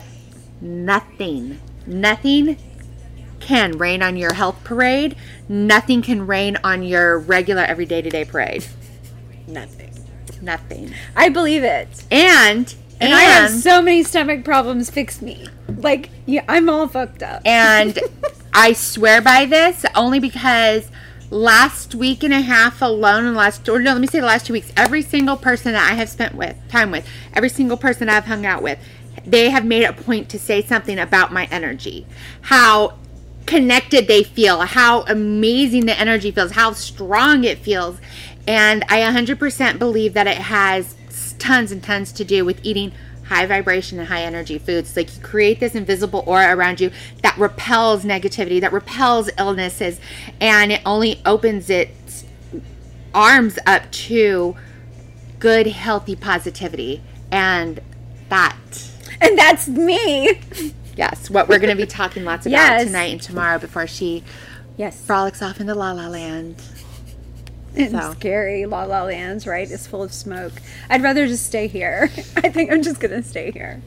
nothing, 0.62 1.60
nothing 1.88 2.58
can 3.40 3.78
rain 3.78 4.02
on 4.02 4.18
your 4.18 4.34
health 4.34 4.58
parade. 4.64 5.16
Nothing 5.48 6.02
can 6.02 6.26
rain 6.26 6.58
on 6.64 6.82
your 6.84 7.20
regular 7.20 7.62
everyday 7.64 8.02
to 8.02 8.10
day 8.10 8.26
parade. 8.26 8.66
Nothing. 9.48 9.92
Nothing. 10.42 10.94
I 11.16 11.30
believe 11.30 11.64
it. 11.64 12.04
And 12.12 12.74
And, 13.00 13.14
I 13.14 13.22
have 13.22 13.52
so 13.52 13.82
many 13.82 14.04
stomach 14.04 14.44
problems. 14.44 14.90
Fix 14.90 15.22
me. 15.22 15.48
Like, 15.78 16.10
yeah, 16.26 16.44
I'm 16.48 16.70
all 16.70 16.88
fucked 16.88 17.24
up. 17.24 17.42
And 17.46 18.00
I 18.54 18.74
swear 18.74 19.22
by 19.22 19.46
this 19.46 19.86
only 19.96 20.20
because 20.20 20.90
last 21.30 21.96
week 21.96 22.24
and 22.24 22.34
a 22.34 22.42
half 22.42 22.82
alone, 22.82 23.26
and 23.26 23.36
last 23.36 23.68
or 23.68 23.80
no, 23.80 23.92
let 23.92 24.02
me 24.02 24.08
say 24.08 24.20
the 24.20 24.26
last 24.26 24.46
two 24.46 24.54
weeks, 24.54 24.72
every 24.78 25.02
single 25.02 25.36
person 25.36 25.74
that 25.74 25.92
I 25.92 25.96
have 25.96 26.10
spent 26.10 26.36
with 26.36 26.56
time 26.70 26.92
with, 26.92 27.08
every 27.34 27.50
single 27.50 27.78
person 27.78 28.10
I've 28.10 28.26
hung 28.26 28.46
out 28.46 28.62
with, 28.62 28.80
they 29.26 29.50
have 29.50 29.66
made 29.66 29.84
a 29.84 29.94
point 29.94 30.30
to 30.30 30.40
say 30.40 30.62
something 30.62 31.00
about 31.00 31.34
my 31.34 31.48
energy. 31.52 32.06
How 32.42 32.98
connected 33.46 34.08
they 34.08 34.24
feel, 34.24 34.62
how 34.62 35.04
amazing 35.04 35.86
the 35.86 36.00
energy 36.00 36.32
feels, 36.32 36.52
how 36.52 36.74
strong 36.74 37.44
it 37.44 37.60
feels. 37.60 38.00
And 38.48 38.84
I 38.90 39.02
100% 39.02 39.80
believe 39.80 40.14
that 40.14 40.28
it 40.28 40.38
has 40.38 40.96
tons 41.40 41.72
and 41.72 41.82
tons 41.84 42.12
to 42.14 42.24
do 42.26 42.44
with 42.46 42.60
eating 42.64 42.92
high 43.28 43.46
vibration 43.46 43.98
and 44.00 44.08
high 44.08 44.22
energy 44.22 44.58
foods. 44.60 44.96
Like 44.96 45.16
you 45.16 45.22
create 45.22 45.60
this 45.60 45.74
invisible 45.76 46.24
aura 46.28 46.56
around 46.56 46.80
you 46.80 46.92
that 47.24 47.38
repels 47.38 48.04
negativity, 48.06 48.62
that 48.62 48.72
repels 48.72 49.30
illnesses, 49.38 50.00
and 50.40 50.72
it 50.72 50.82
only 50.86 51.22
opens 51.26 51.70
its 51.70 52.24
arms 53.14 53.58
up 53.66 53.90
to 53.92 54.56
good, 55.40 55.68
healthy 55.68 56.16
positivity. 56.16 57.02
And 57.32 57.82
that 58.30 58.56
And 59.22 59.38
that's 59.38 59.68
me. 59.68 60.40
Yes, 60.96 61.30
what 61.30 61.48
we're 61.50 61.60
going 61.60 61.76
to 61.76 61.82
be 61.82 61.88
talking 61.88 62.24
lots 62.24 62.46
about 62.46 62.52
Yes. 62.58 62.86
tonight 62.86 63.12
and 63.12 63.22
tomorrow 63.22 63.60
before 63.60 63.88
she 63.88 64.24
Yes. 64.78 65.00
frolics 65.02 65.42
off 65.42 65.60
into 65.60 65.74
La 65.74 65.92
La 65.94 66.08
Land. 66.08 66.62
It's 67.76 67.92
So. 68.00 68.14
scary. 68.14 68.66
La 68.66 68.84
La 68.84 69.04
Land's 69.04 69.46
right. 69.48 69.70
It's 69.70 69.88
full 69.88 70.04
of 70.04 70.14
smoke. 70.14 70.54
I'd 70.90 71.04
rather 71.04 71.28
just 71.28 71.46
stay 71.46 71.68
here. 71.68 72.10
I 72.38 72.50
think 72.50 72.72
I'm 72.72 72.82
just 72.84 73.00
gonna 73.00 73.24
stay 73.24 73.52
here. 73.52 73.82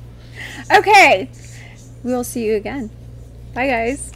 okay. 0.76 1.30
We'll 2.02 2.24
see 2.24 2.44
you 2.46 2.56
again. 2.56 2.90
Bye, 3.54 3.68
guys. 3.68 4.12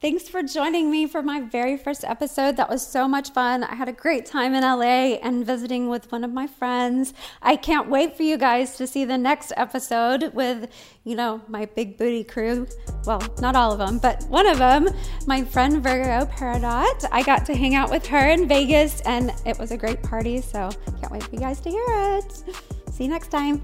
Thanks 0.00 0.28
for 0.28 0.44
joining 0.44 0.92
me 0.92 1.08
for 1.08 1.22
my 1.22 1.40
very 1.40 1.76
first 1.76 2.04
episode. 2.04 2.56
That 2.56 2.68
was 2.68 2.86
so 2.86 3.08
much 3.08 3.32
fun. 3.32 3.64
I 3.64 3.74
had 3.74 3.88
a 3.88 3.92
great 3.92 4.26
time 4.26 4.54
in 4.54 4.62
LA 4.62 5.16
and 5.16 5.44
visiting 5.44 5.88
with 5.88 6.12
one 6.12 6.22
of 6.22 6.32
my 6.32 6.46
friends. 6.46 7.14
I 7.42 7.56
can't 7.56 7.88
wait 7.88 8.16
for 8.16 8.22
you 8.22 8.36
guys 8.38 8.76
to 8.76 8.86
see 8.86 9.04
the 9.04 9.18
next 9.18 9.52
episode 9.56 10.32
with, 10.34 10.70
you 11.02 11.16
know, 11.16 11.42
my 11.48 11.64
big 11.64 11.98
booty 11.98 12.22
crew. 12.22 12.68
Well, 13.06 13.20
not 13.40 13.56
all 13.56 13.72
of 13.72 13.78
them, 13.78 13.98
but 13.98 14.22
one 14.28 14.46
of 14.46 14.58
them, 14.58 14.88
my 15.26 15.42
friend 15.42 15.82
Virgo 15.82 16.26
Peridot. 16.26 17.04
I 17.10 17.24
got 17.24 17.44
to 17.46 17.56
hang 17.56 17.74
out 17.74 17.90
with 17.90 18.06
her 18.06 18.30
in 18.30 18.46
Vegas 18.46 19.00
and 19.00 19.32
it 19.44 19.58
was 19.58 19.72
a 19.72 19.76
great 19.76 20.00
party. 20.04 20.40
So 20.40 20.70
can't 21.00 21.10
wait 21.10 21.24
for 21.24 21.34
you 21.34 21.40
guys 21.40 21.58
to 21.62 21.70
hear 21.70 21.84
it. 21.88 22.44
See 22.92 23.02
you 23.02 23.10
next 23.10 23.32
time. 23.32 23.60